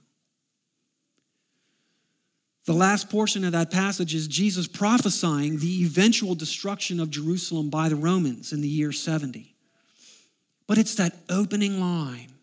The 2.66 2.72
last 2.72 3.10
portion 3.10 3.44
of 3.44 3.52
that 3.52 3.70
passage 3.70 4.14
is 4.14 4.26
Jesus 4.26 4.66
prophesying 4.66 5.58
the 5.58 5.84
eventual 5.84 6.34
destruction 6.34 6.98
of 6.98 7.10
Jerusalem 7.10 7.68
by 7.68 7.88
the 7.88 7.96
Romans 7.96 8.52
in 8.52 8.62
the 8.62 8.68
year 8.68 8.92
70. 8.92 9.54
But 10.66 10.78
it's 10.78 10.94
that 10.94 11.14
opening 11.28 11.78
line 11.78 12.33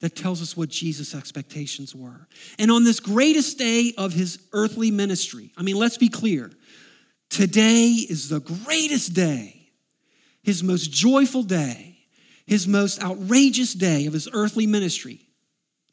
that 0.00 0.14
tells 0.14 0.40
us 0.40 0.56
what 0.56 0.68
Jesus' 0.68 1.14
expectations 1.14 1.94
were. 1.94 2.28
And 2.58 2.70
on 2.70 2.84
this 2.84 3.00
greatest 3.00 3.58
day 3.58 3.92
of 3.98 4.12
his 4.12 4.38
earthly 4.52 4.90
ministry, 4.90 5.50
I 5.56 5.62
mean, 5.62 5.76
let's 5.76 5.98
be 5.98 6.08
clear, 6.08 6.50
today 7.30 7.88
is 7.88 8.28
the 8.28 8.40
greatest 8.40 9.14
day, 9.14 9.70
his 10.42 10.62
most 10.62 10.92
joyful 10.92 11.42
day, 11.42 11.98
his 12.46 12.68
most 12.68 13.02
outrageous 13.02 13.74
day 13.74 14.06
of 14.06 14.12
his 14.12 14.28
earthly 14.32 14.66
ministry. 14.66 15.20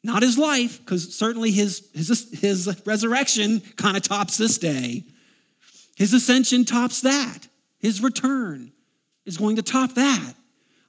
Not 0.02 0.22
his 0.22 0.38
life, 0.38 0.78
because 0.78 1.16
certainly 1.16 1.50
his, 1.50 1.88
his, 1.92 2.28
his 2.40 2.80
resurrection 2.86 3.60
kind 3.76 3.96
of 3.96 4.04
tops 4.04 4.36
this 4.36 4.56
day. 4.56 5.04
His 5.96 6.12
ascension 6.14 6.64
tops 6.64 7.00
that. 7.00 7.48
His 7.80 8.00
return 8.00 8.70
is 9.24 9.36
going 9.36 9.56
to 9.56 9.62
top 9.62 9.94
that. 9.94 10.34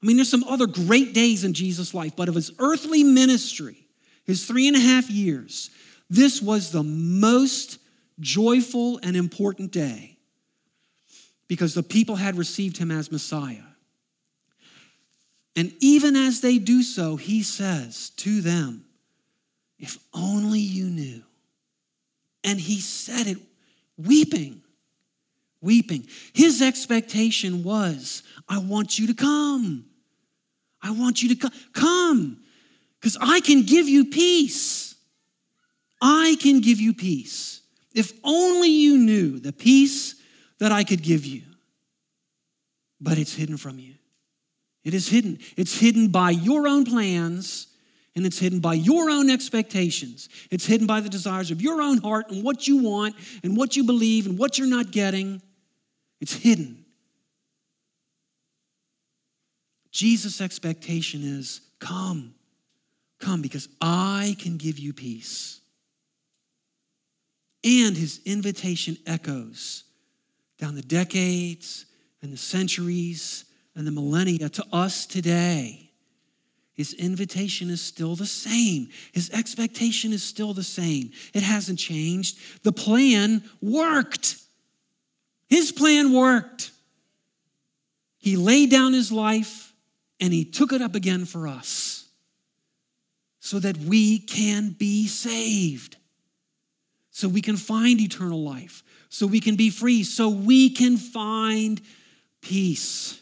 I 0.01 0.05
mean, 0.05 0.17
there's 0.17 0.29
some 0.29 0.43
other 0.43 0.67
great 0.67 1.13
days 1.13 1.43
in 1.43 1.53
Jesus' 1.53 1.93
life, 1.93 2.15
but 2.15 2.29
of 2.29 2.35
his 2.35 2.51
earthly 2.59 3.03
ministry, 3.03 3.87
his 4.25 4.45
three 4.45 4.67
and 4.67 4.77
a 4.77 4.79
half 4.79 5.09
years, 5.09 5.71
this 6.09 6.41
was 6.41 6.71
the 6.71 6.83
most 6.83 7.79
joyful 8.19 8.99
and 9.03 9.15
important 9.15 9.71
day 9.71 10.17
because 11.47 11.73
the 11.73 11.83
people 11.83 12.15
had 12.15 12.37
received 12.37 12.77
him 12.77 12.91
as 12.91 13.11
Messiah. 13.11 13.63
And 15.55 15.73
even 15.79 16.15
as 16.15 16.41
they 16.41 16.59
do 16.59 16.83
so, 16.83 17.15
he 17.15 17.41
says 17.41 18.11
to 18.17 18.41
them, 18.41 18.85
if 19.79 19.97
only 20.13 20.59
you 20.59 20.85
knew. 20.85 21.23
And 22.43 22.59
he 22.59 22.79
said 22.79 23.27
it 23.27 23.37
weeping, 23.97 24.61
weeping. 25.61 26.07
His 26.33 26.61
expectation 26.61 27.63
was, 27.63 28.23
I 28.47 28.59
want 28.59 28.99
you 28.99 29.07
to 29.07 29.13
come. 29.13 29.85
I 30.81 30.91
want 30.91 31.21
you 31.21 31.29
to 31.29 31.35
come. 31.35 31.51
Come, 31.73 32.39
because 32.99 33.17
I 33.19 33.39
can 33.41 33.63
give 33.63 33.87
you 33.87 34.05
peace. 34.05 34.95
I 36.01 36.37
can 36.39 36.61
give 36.61 36.79
you 36.79 36.93
peace. 36.93 37.61
If 37.93 38.13
only 38.23 38.69
you 38.69 38.97
knew 38.97 39.39
the 39.39 39.53
peace 39.53 40.15
that 40.59 40.71
I 40.71 40.83
could 40.83 41.01
give 41.01 41.25
you. 41.25 41.41
But 43.01 43.17
it's 43.17 43.33
hidden 43.33 43.57
from 43.57 43.79
you. 43.79 43.95
It 44.83 44.93
is 44.93 45.09
hidden. 45.09 45.39
It's 45.55 45.77
hidden 45.79 46.09
by 46.09 46.31
your 46.31 46.67
own 46.67 46.85
plans 46.85 47.67
and 48.15 48.25
it's 48.25 48.39
hidden 48.39 48.59
by 48.59 48.73
your 48.73 49.09
own 49.11 49.29
expectations. 49.29 50.29
It's 50.49 50.65
hidden 50.65 50.87
by 50.87 51.01
the 51.01 51.09
desires 51.09 51.51
of 51.51 51.61
your 51.61 51.81
own 51.81 51.99
heart 51.99 52.31
and 52.31 52.43
what 52.43 52.67
you 52.67 52.77
want 52.77 53.15
and 53.43 53.55
what 53.55 53.75
you 53.75 53.83
believe 53.83 54.25
and 54.25 54.39
what 54.39 54.57
you're 54.57 54.67
not 54.67 54.91
getting. 54.91 55.41
It's 56.19 56.33
hidden. 56.33 56.85
Jesus' 59.91 60.41
expectation 60.41 61.23
is 61.23 61.61
come, 61.79 62.35
come, 63.19 63.41
because 63.41 63.67
I 63.81 64.35
can 64.39 64.57
give 64.57 64.77
you 64.77 64.93
peace. 64.93 65.59
And 67.63 67.97
his 67.97 68.21
invitation 68.25 68.97
echoes 69.05 69.83
down 70.59 70.75
the 70.75 70.81
decades 70.81 71.85
and 72.21 72.31
the 72.31 72.37
centuries 72.37 73.45
and 73.75 73.85
the 73.85 73.91
millennia 73.91 74.49
to 74.49 74.65
us 74.71 75.05
today. 75.05 75.91
His 76.73 76.93
invitation 76.93 77.71
is 77.71 77.81
still 77.81 78.15
the 78.15 78.27
same. 78.27 78.89
His 79.11 79.31
expectation 79.31 80.13
is 80.13 80.23
still 80.23 80.53
the 80.53 80.63
same. 80.63 81.11
It 81.33 81.41
hasn't 81.41 81.79
changed. 81.79 82.37
The 82.63 82.71
plan 82.71 83.43
worked. 83.61 84.37
His 85.47 85.71
plan 85.71 86.13
worked. 86.13 86.71
He 88.17 88.35
laid 88.35 88.69
down 88.69 88.93
his 88.93 89.11
life 89.11 89.73
and 90.19 90.33
he 90.33 90.43
took 90.43 90.73
it 90.73 90.81
up 90.81 90.95
again 90.95 91.25
for 91.25 91.47
us 91.47 92.05
so 93.39 93.59
that 93.59 93.77
we 93.77 94.19
can 94.19 94.71
be 94.71 95.07
saved, 95.07 95.95
so 97.11 97.29
we 97.29 97.41
can 97.41 97.55
find 97.55 98.01
eternal 98.01 98.43
life, 98.43 98.83
so 99.07 99.25
we 99.25 99.39
can 99.39 99.55
be 99.55 99.69
free, 99.69 100.03
so 100.03 100.27
we 100.27 100.69
can 100.69 100.97
find 100.97 101.79
peace. 102.41 103.21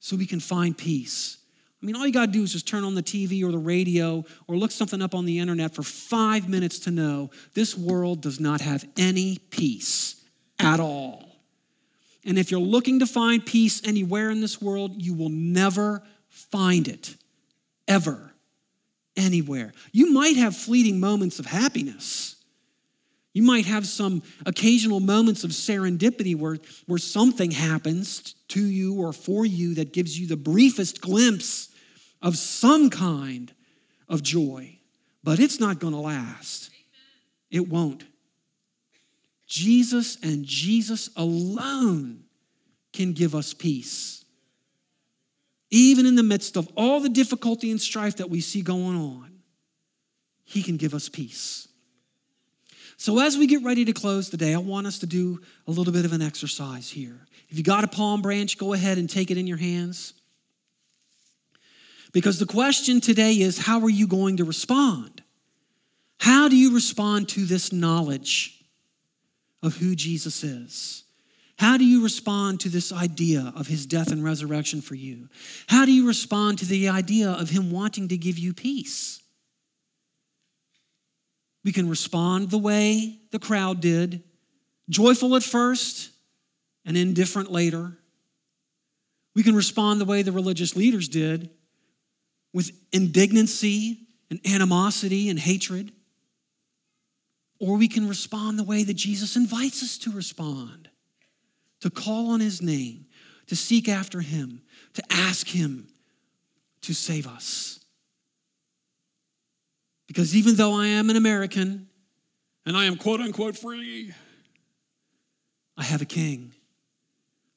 So 0.00 0.16
we 0.16 0.26
can 0.26 0.40
find 0.40 0.76
peace. 0.76 1.38
I 1.82 1.86
mean, 1.86 1.96
all 1.96 2.06
you 2.06 2.12
got 2.12 2.26
to 2.26 2.32
do 2.32 2.42
is 2.42 2.52
just 2.52 2.68
turn 2.68 2.84
on 2.84 2.94
the 2.94 3.02
TV 3.02 3.42
or 3.42 3.52
the 3.52 3.58
radio 3.58 4.24
or 4.46 4.56
look 4.56 4.70
something 4.70 5.00
up 5.00 5.14
on 5.14 5.24
the 5.24 5.38
internet 5.38 5.74
for 5.74 5.82
five 5.82 6.46
minutes 6.48 6.80
to 6.80 6.90
know 6.90 7.30
this 7.54 7.76
world 7.78 8.20
does 8.20 8.38
not 8.38 8.60
have 8.60 8.84
any 8.98 9.38
peace 9.50 10.19
at 10.62 10.80
all. 10.80 11.30
And 12.24 12.38
if 12.38 12.50
you're 12.50 12.60
looking 12.60 12.98
to 13.00 13.06
find 13.06 13.44
peace 13.44 13.80
anywhere 13.84 14.30
in 14.30 14.40
this 14.40 14.60
world, 14.60 15.00
you 15.02 15.14
will 15.14 15.30
never 15.30 16.02
find 16.28 16.86
it, 16.86 17.16
ever, 17.88 18.32
anywhere. 19.16 19.72
You 19.92 20.12
might 20.12 20.36
have 20.36 20.56
fleeting 20.56 21.00
moments 21.00 21.38
of 21.38 21.46
happiness. 21.46 22.36
You 23.32 23.42
might 23.42 23.66
have 23.66 23.86
some 23.86 24.22
occasional 24.44 25.00
moments 25.00 25.44
of 25.44 25.50
serendipity 25.50 26.36
where, 26.36 26.58
where 26.86 26.98
something 26.98 27.50
happens 27.52 28.34
to 28.48 28.64
you 28.64 29.00
or 29.00 29.12
for 29.12 29.46
you 29.46 29.74
that 29.76 29.92
gives 29.92 30.18
you 30.18 30.26
the 30.26 30.36
briefest 30.36 31.00
glimpse 31.00 31.68
of 32.20 32.36
some 32.36 32.90
kind 32.90 33.52
of 34.08 34.22
joy, 34.22 34.76
but 35.22 35.38
it's 35.38 35.60
not 35.60 35.78
going 35.78 35.94
to 35.94 36.00
last. 36.00 36.70
It 37.50 37.68
won't. 37.68 38.04
Jesus 39.50 40.16
and 40.22 40.44
Jesus 40.44 41.10
alone 41.16 42.22
can 42.92 43.12
give 43.12 43.34
us 43.34 43.52
peace. 43.52 44.24
Even 45.72 46.06
in 46.06 46.14
the 46.14 46.22
midst 46.22 46.56
of 46.56 46.68
all 46.76 47.00
the 47.00 47.08
difficulty 47.08 47.72
and 47.72 47.80
strife 47.80 48.16
that 48.18 48.30
we 48.30 48.40
see 48.40 48.62
going 48.62 48.96
on, 48.96 49.40
He 50.44 50.62
can 50.62 50.76
give 50.76 50.94
us 50.94 51.08
peace. 51.08 51.66
So, 52.96 53.18
as 53.18 53.36
we 53.36 53.48
get 53.48 53.64
ready 53.64 53.84
to 53.86 53.92
close 53.92 54.30
today, 54.30 54.54
I 54.54 54.58
want 54.58 54.86
us 54.86 55.00
to 55.00 55.06
do 55.06 55.40
a 55.66 55.72
little 55.72 55.92
bit 55.92 56.04
of 56.04 56.12
an 56.12 56.22
exercise 56.22 56.88
here. 56.88 57.26
If 57.48 57.58
you 57.58 57.64
got 57.64 57.82
a 57.82 57.88
palm 57.88 58.22
branch, 58.22 58.56
go 58.56 58.72
ahead 58.72 58.98
and 58.98 59.10
take 59.10 59.32
it 59.32 59.38
in 59.38 59.48
your 59.48 59.56
hands. 59.56 60.14
Because 62.12 62.38
the 62.38 62.46
question 62.46 63.00
today 63.00 63.32
is 63.32 63.58
how 63.58 63.80
are 63.80 63.90
you 63.90 64.06
going 64.06 64.36
to 64.36 64.44
respond? 64.44 65.24
How 66.18 66.48
do 66.48 66.56
you 66.56 66.72
respond 66.72 67.28
to 67.30 67.44
this 67.44 67.72
knowledge 67.72 68.59
of 69.62 69.76
who 69.76 69.94
Jesus 69.94 70.42
is? 70.42 71.04
How 71.58 71.76
do 71.76 71.84
you 71.84 72.02
respond 72.02 72.60
to 72.60 72.70
this 72.70 72.90
idea 72.90 73.52
of 73.54 73.66
his 73.66 73.84
death 73.84 74.10
and 74.10 74.24
resurrection 74.24 74.80
for 74.80 74.94
you? 74.94 75.28
How 75.66 75.84
do 75.84 75.92
you 75.92 76.06
respond 76.06 76.58
to 76.60 76.64
the 76.64 76.88
idea 76.88 77.30
of 77.30 77.50
him 77.50 77.70
wanting 77.70 78.08
to 78.08 78.16
give 78.16 78.38
you 78.38 78.54
peace? 78.54 79.20
We 81.62 81.72
can 81.72 81.88
respond 81.88 82.50
the 82.50 82.58
way 82.58 83.18
the 83.30 83.38
crowd 83.38 83.80
did, 83.82 84.22
joyful 84.88 85.36
at 85.36 85.42
first 85.42 86.10
and 86.86 86.96
indifferent 86.96 87.52
later. 87.52 87.92
We 89.34 89.42
can 89.42 89.54
respond 89.54 90.00
the 90.00 90.06
way 90.06 90.22
the 90.22 90.32
religious 90.32 90.74
leaders 90.74 91.08
did, 91.08 91.50
with 92.52 92.72
indignancy 92.90 94.06
and 94.30 94.40
animosity 94.46 95.28
and 95.28 95.38
hatred. 95.38 95.92
Or 97.60 97.76
we 97.76 97.86
can 97.86 98.08
respond 98.08 98.58
the 98.58 98.64
way 98.64 98.82
that 98.82 98.94
Jesus 98.94 99.36
invites 99.36 99.82
us 99.82 99.98
to 99.98 100.10
respond 100.10 100.88
to 101.80 101.90
call 101.90 102.30
on 102.30 102.40
his 102.40 102.60
name, 102.60 103.06
to 103.46 103.56
seek 103.56 103.88
after 103.88 104.20
Him, 104.20 104.62
to 104.94 105.02
ask 105.10 105.46
Him 105.46 105.88
to 106.82 106.94
save 106.94 107.26
us. 107.26 107.80
Because 110.06 110.34
even 110.34 110.56
though 110.56 110.74
I 110.74 110.86
am 110.86 111.10
an 111.10 111.16
American 111.16 111.88
and 112.66 112.76
I 112.76 112.84
am 112.84 112.96
quote 112.96 113.20
unquote 113.20 113.56
free, 113.56 114.12
I 115.76 115.84
have 115.84 116.02
a 116.02 116.06
king. 116.06 116.52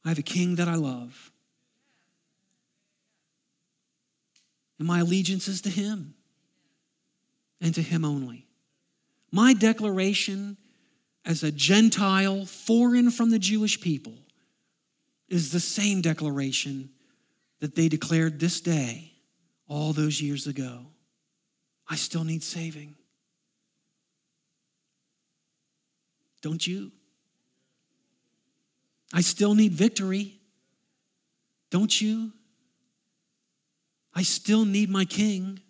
I 0.05 0.09
have 0.09 0.19
a 0.19 0.23
king 0.23 0.55
that 0.55 0.67
I 0.67 0.75
love. 0.75 1.31
And 4.79 4.87
my 4.87 4.99
allegiance 4.99 5.47
is 5.47 5.61
to 5.61 5.69
him 5.69 6.13
and 7.61 7.73
to 7.75 7.81
him 7.81 8.03
only. 8.05 8.47
My 9.33 9.53
declaration 9.53 10.57
as 11.25 11.41
a 11.41 11.51
Gentile, 11.51 12.45
foreign 12.45 13.09
from 13.09 13.31
the 13.31 13.39
Jewish 13.39 13.81
people, 13.81 14.13
is 15.27 15.51
the 15.51 15.59
same 15.59 16.01
declaration 16.01 16.91
that 17.59 17.73
they 17.73 17.89
declared 17.89 18.39
this 18.39 18.61
day 18.61 19.11
all 19.67 19.91
those 19.91 20.21
years 20.21 20.45
ago. 20.45 20.85
I 21.89 21.95
still 21.95 22.23
need 22.23 22.43
saving. 22.43 22.93
Don't 26.43 26.67
you? 26.67 26.91
I 29.11 29.21
still 29.21 29.55
need 29.55 29.71
victory. 29.71 30.39
Don't 31.71 31.99
you? 31.99 32.33
I 34.13 34.21
still 34.21 34.63
need 34.63 34.91
my 34.91 35.05
king. 35.05 35.62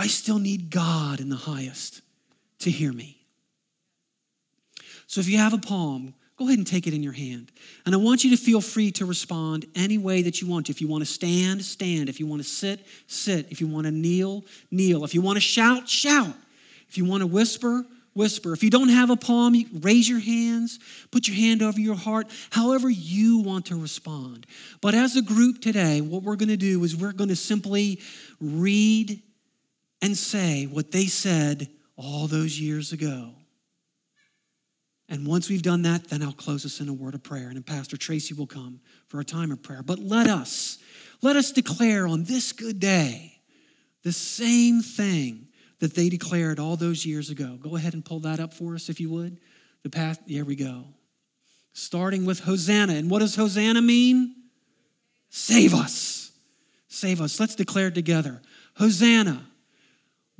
I 0.00 0.06
still 0.06 0.38
need 0.38 0.70
God 0.70 1.20
in 1.20 1.28
the 1.28 1.36
highest 1.36 2.00
to 2.60 2.70
hear 2.70 2.90
me. 2.90 3.18
So 5.06 5.20
if 5.20 5.28
you 5.28 5.36
have 5.36 5.52
a 5.52 5.58
palm, 5.58 6.14
go 6.38 6.46
ahead 6.46 6.56
and 6.56 6.66
take 6.66 6.86
it 6.86 6.94
in 6.94 7.02
your 7.02 7.12
hand. 7.12 7.52
And 7.84 7.94
I 7.94 7.98
want 7.98 8.24
you 8.24 8.30
to 8.30 8.38
feel 8.38 8.62
free 8.62 8.92
to 8.92 9.04
respond 9.04 9.66
any 9.74 9.98
way 9.98 10.22
that 10.22 10.40
you 10.40 10.48
want 10.48 10.66
to. 10.66 10.72
If 10.72 10.80
you 10.80 10.88
want 10.88 11.02
to 11.02 11.06
stand, 11.12 11.62
stand. 11.62 12.08
If 12.08 12.18
you 12.18 12.26
want 12.26 12.40
to 12.40 12.48
sit, 12.48 12.80
sit. 13.08 13.48
If 13.50 13.60
you 13.60 13.66
want 13.66 13.84
to 13.88 13.90
kneel, 13.90 14.46
kneel. 14.70 15.04
If 15.04 15.12
you 15.12 15.20
want 15.20 15.36
to 15.36 15.42
shout, 15.42 15.86
shout. 15.86 16.34
If 16.88 16.96
you 16.96 17.04
want 17.04 17.20
to 17.20 17.26
whisper, 17.26 17.84
whisper. 18.14 18.54
If 18.54 18.62
you 18.62 18.70
don't 18.70 18.88
have 18.88 19.10
a 19.10 19.16
palm, 19.16 19.54
raise 19.82 20.08
your 20.08 20.20
hands, 20.20 20.78
put 21.10 21.28
your 21.28 21.36
hand 21.36 21.60
over 21.60 21.78
your 21.78 21.94
heart, 21.94 22.30
however 22.48 22.88
you 22.88 23.40
want 23.40 23.66
to 23.66 23.76
respond. 23.76 24.46
But 24.80 24.94
as 24.94 25.16
a 25.16 25.22
group 25.22 25.60
today, 25.60 26.00
what 26.00 26.22
we're 26.22 26.36
going 26.36 26.48
to 26.48 26.56
do 26.56 26.82
is 26.84 26.96
we're 26.96 27.12
going 27.12 27.28
to 27.28 27.36
simply 27.36 28.00
read 28.40 29.20
and 30.02 30.16
say 30.16 30.66
what 30.66 30.92
they 30.92 31.06
said 31.06 31.68
all 31.96 32.26
those 32.26 32.58
years 32.58 32.92
ago. 32.92 33.34
And 35.08 35.26
once 35.26 35.50
we've 35.50 35.62
done 35.62 35.82
that, 35.82 36.08
then 36.08 36.22
I'll 36.22 36.32
close 36.32 36.64
us 36.64 36.80
in 36.80 36.88
a 36.88 36.92
word 36.92 37.14
of 37.14 37.22
prayer. 37.22 37.48
And 37.48 37.56
then 37.56 37.64
Pastor 37.64 37.96
Tracy 37.96 38.32
will 38.32 38.46
come 38.46 38.80
for 39.08 39.18
a 39.18 39.24
time 39.24 39.50
of 39.50 39.60
prayer. 39.60 39.82
But 39.82 39.98
let 39.98 40.28
us, 40.28 40.78
let 41.20 41.34
us 41.34 41.50
declare 41.50 42.06
on 42.06 42.22
this 42.24 42.52
good 42.52 42.78
day 42.78 43.40
the 44.04 44.12
same 44.12 44.82
thing 44.82 45.48
that 45.80 45.94
they 45.94 46.08
declared 46.08 46.60
all 46.60 46.76
those 46.76 47.04
years 47.04 47.28
ago. 47.28 47.58
Go 47.60 47.74
ahead 47.74 47.94
and 47.94 48.04
pull 48.04 48.20
that 48.20 48.38
up 48.38 48.54
for 48.54 48.74
us, 48.74 48.88
if 48.88 49.00
you 49.00 49.10
would. 49.10 49.40
The 49.82 49.90
path, 49.90 50.20
here 50.26 50.44
we 50.44 50.54
go. 50.54 50.84
Starting 51.72 52.24
with 52.24 52.40
Hosanna. 52.40 52.94
And 52.94 53.10
what 53.10 53.18
does 53.18 53.34
Hosanna 53.34 53.82
mean? 53.82 54.36
Save 55.30 55.74
us. 55.74 56.30
Save 56.86 57.20
us. 57.20 57.40
Let's 57.40 57.54
declare 57.54 57.90
together 57.90 58.40
Hosanna. 58.74 59.49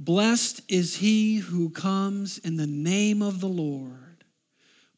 Blessed 0.00 0.62
is 0.66 0.96
he 0.96 1.36
who 1.36 1.68
comes 1.68 2.38
in 2.38 2.56
the 2.56 2.66
name 2.66 3.20
of 3.20 3.42
the 3.42 3.48
Lord. 3.48 4.24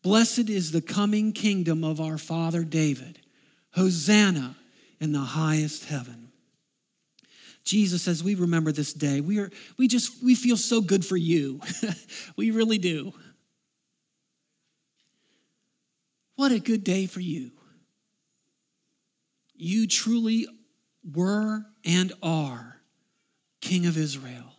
Blessed 0.01 0.49
is 0.49 0.71
the 0.71 0.81
coming 0.81 1.33
kingdom 1.33 1.83
of 1.83 2.01
our 2.01 2.19
father 2.19 2.63
David. 2.63 3.19
Hosanna 3.73 4.55
in 5.01 5.11
the 5.11 5.19
highest 5.19 5.87
heaven. 5.87 6.31
Jesus, 7.65 8.07
as 8.07 8.23
we 8.23 8.37
remember 8.37 8.71
this 8.71 8.93
day, 8.93 9.21
we 9.21 9.41
are 9.41 9.51
we 9.77 9.89
just 9.89 10.23
we 10.23 10.37
feel 10.37 10.57
so 10.57 10.81
good 10.81 11.05
for 11.05 11.17
you. 11.17 11.61
we 12.37 12.53
really 12.53 12.79
do. 12.79 13.13
What 16.37 16.53
a 16.53 16.61
good 16.61 16.85
day 16.85 17.07
for 17.07 17.21
you. 17.21 17.51
You 19.55 19.89
truly 19.89 20.47
were 21.13 21.67
and 21.85 22.13
are 22.23 22.81
King 23.61 23.87
of 23.87 23.99
Israel. 23.99 24.52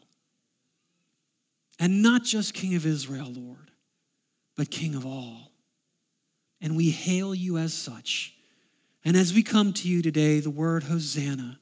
And 1.83 2.01
not 2.01 2.23
just 2.23 2.53
King 2.53 2.75
of 2.75 2.85
Israel, 2.85 3.29
Lord, 3.29 3.69
but 4.55 4.71
King 4.71 4.95
of 4.95 5.05
all. 5.05 5.51
And 6.61 6.77
we 6.77 6.91
hail 6.91 7.35
you 7.35 7.57
as 7.57 7.73
such. 7.73 8.33
And 9.03 9.17
as 9.17 9.33
we 9.33 9.43
come 9.43 9.73
to 9.73 9.89
you 9.89 10.01
today, 10.01 10.39
the 10.39 10.49
word 10.49 10.83
Hosanna 10.83 11.59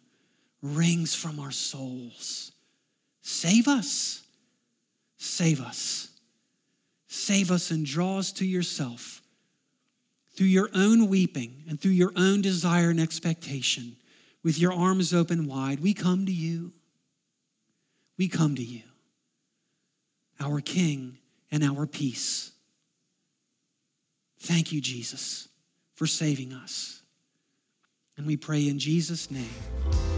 rings 0.61 1.15
from 1.15 1.39
our 1.39 1.49
souls. 1.49 2.51
Save 3.23 3.67
us. 3.67 4.21
Save 5.17 5.59
us. 5.59 6.09
Save 7.07 7.49
us 7.49 7.71
and 7.71 7.83
draw 7.83 8.19
us 8.19 8.31
to 8.33 8.45
yourself 8.45 9.23
through 10.35 10.45
your 10.45 10.69
own 10.75 11.07
weeping 11.07 11.63
and 11.67 11.81
through 11.81 11.93
your 11.93 12.13
own 12.15 12.43
desire 12.43 12.91
and 12.91 13.01
expectation. 13.01 13.95
With 14.43 14.59
your 14.59 14.71
arms 14.71 15.15
open 15.15 15.47
wide, 15.47 15.79
we 15.79 15.95
come 15.95 16.27
to 16.27 16.31
you. 16.31 16.73
We 18.19 18.27
come 18.27 18.53
to 18.53 18.63
you 18.63 18.83
our 20.41 20.59
King, 20.59 21.17
and 21.51 21.63
our 21.63 21.85
peace. 21.85 22.51
Thank 24.39 24.71
you, 24.71 24.81
Jesus, 24.81 25.47
for 25.93 26.07
saving 26.07 26.51
us. 26.53 27.01
And 28.17 28.25
we 28.25 28.37
pray 28.37 28.67
in 28.67 28.79
Jesus' 28.79 29.29
name. 29.29 30.10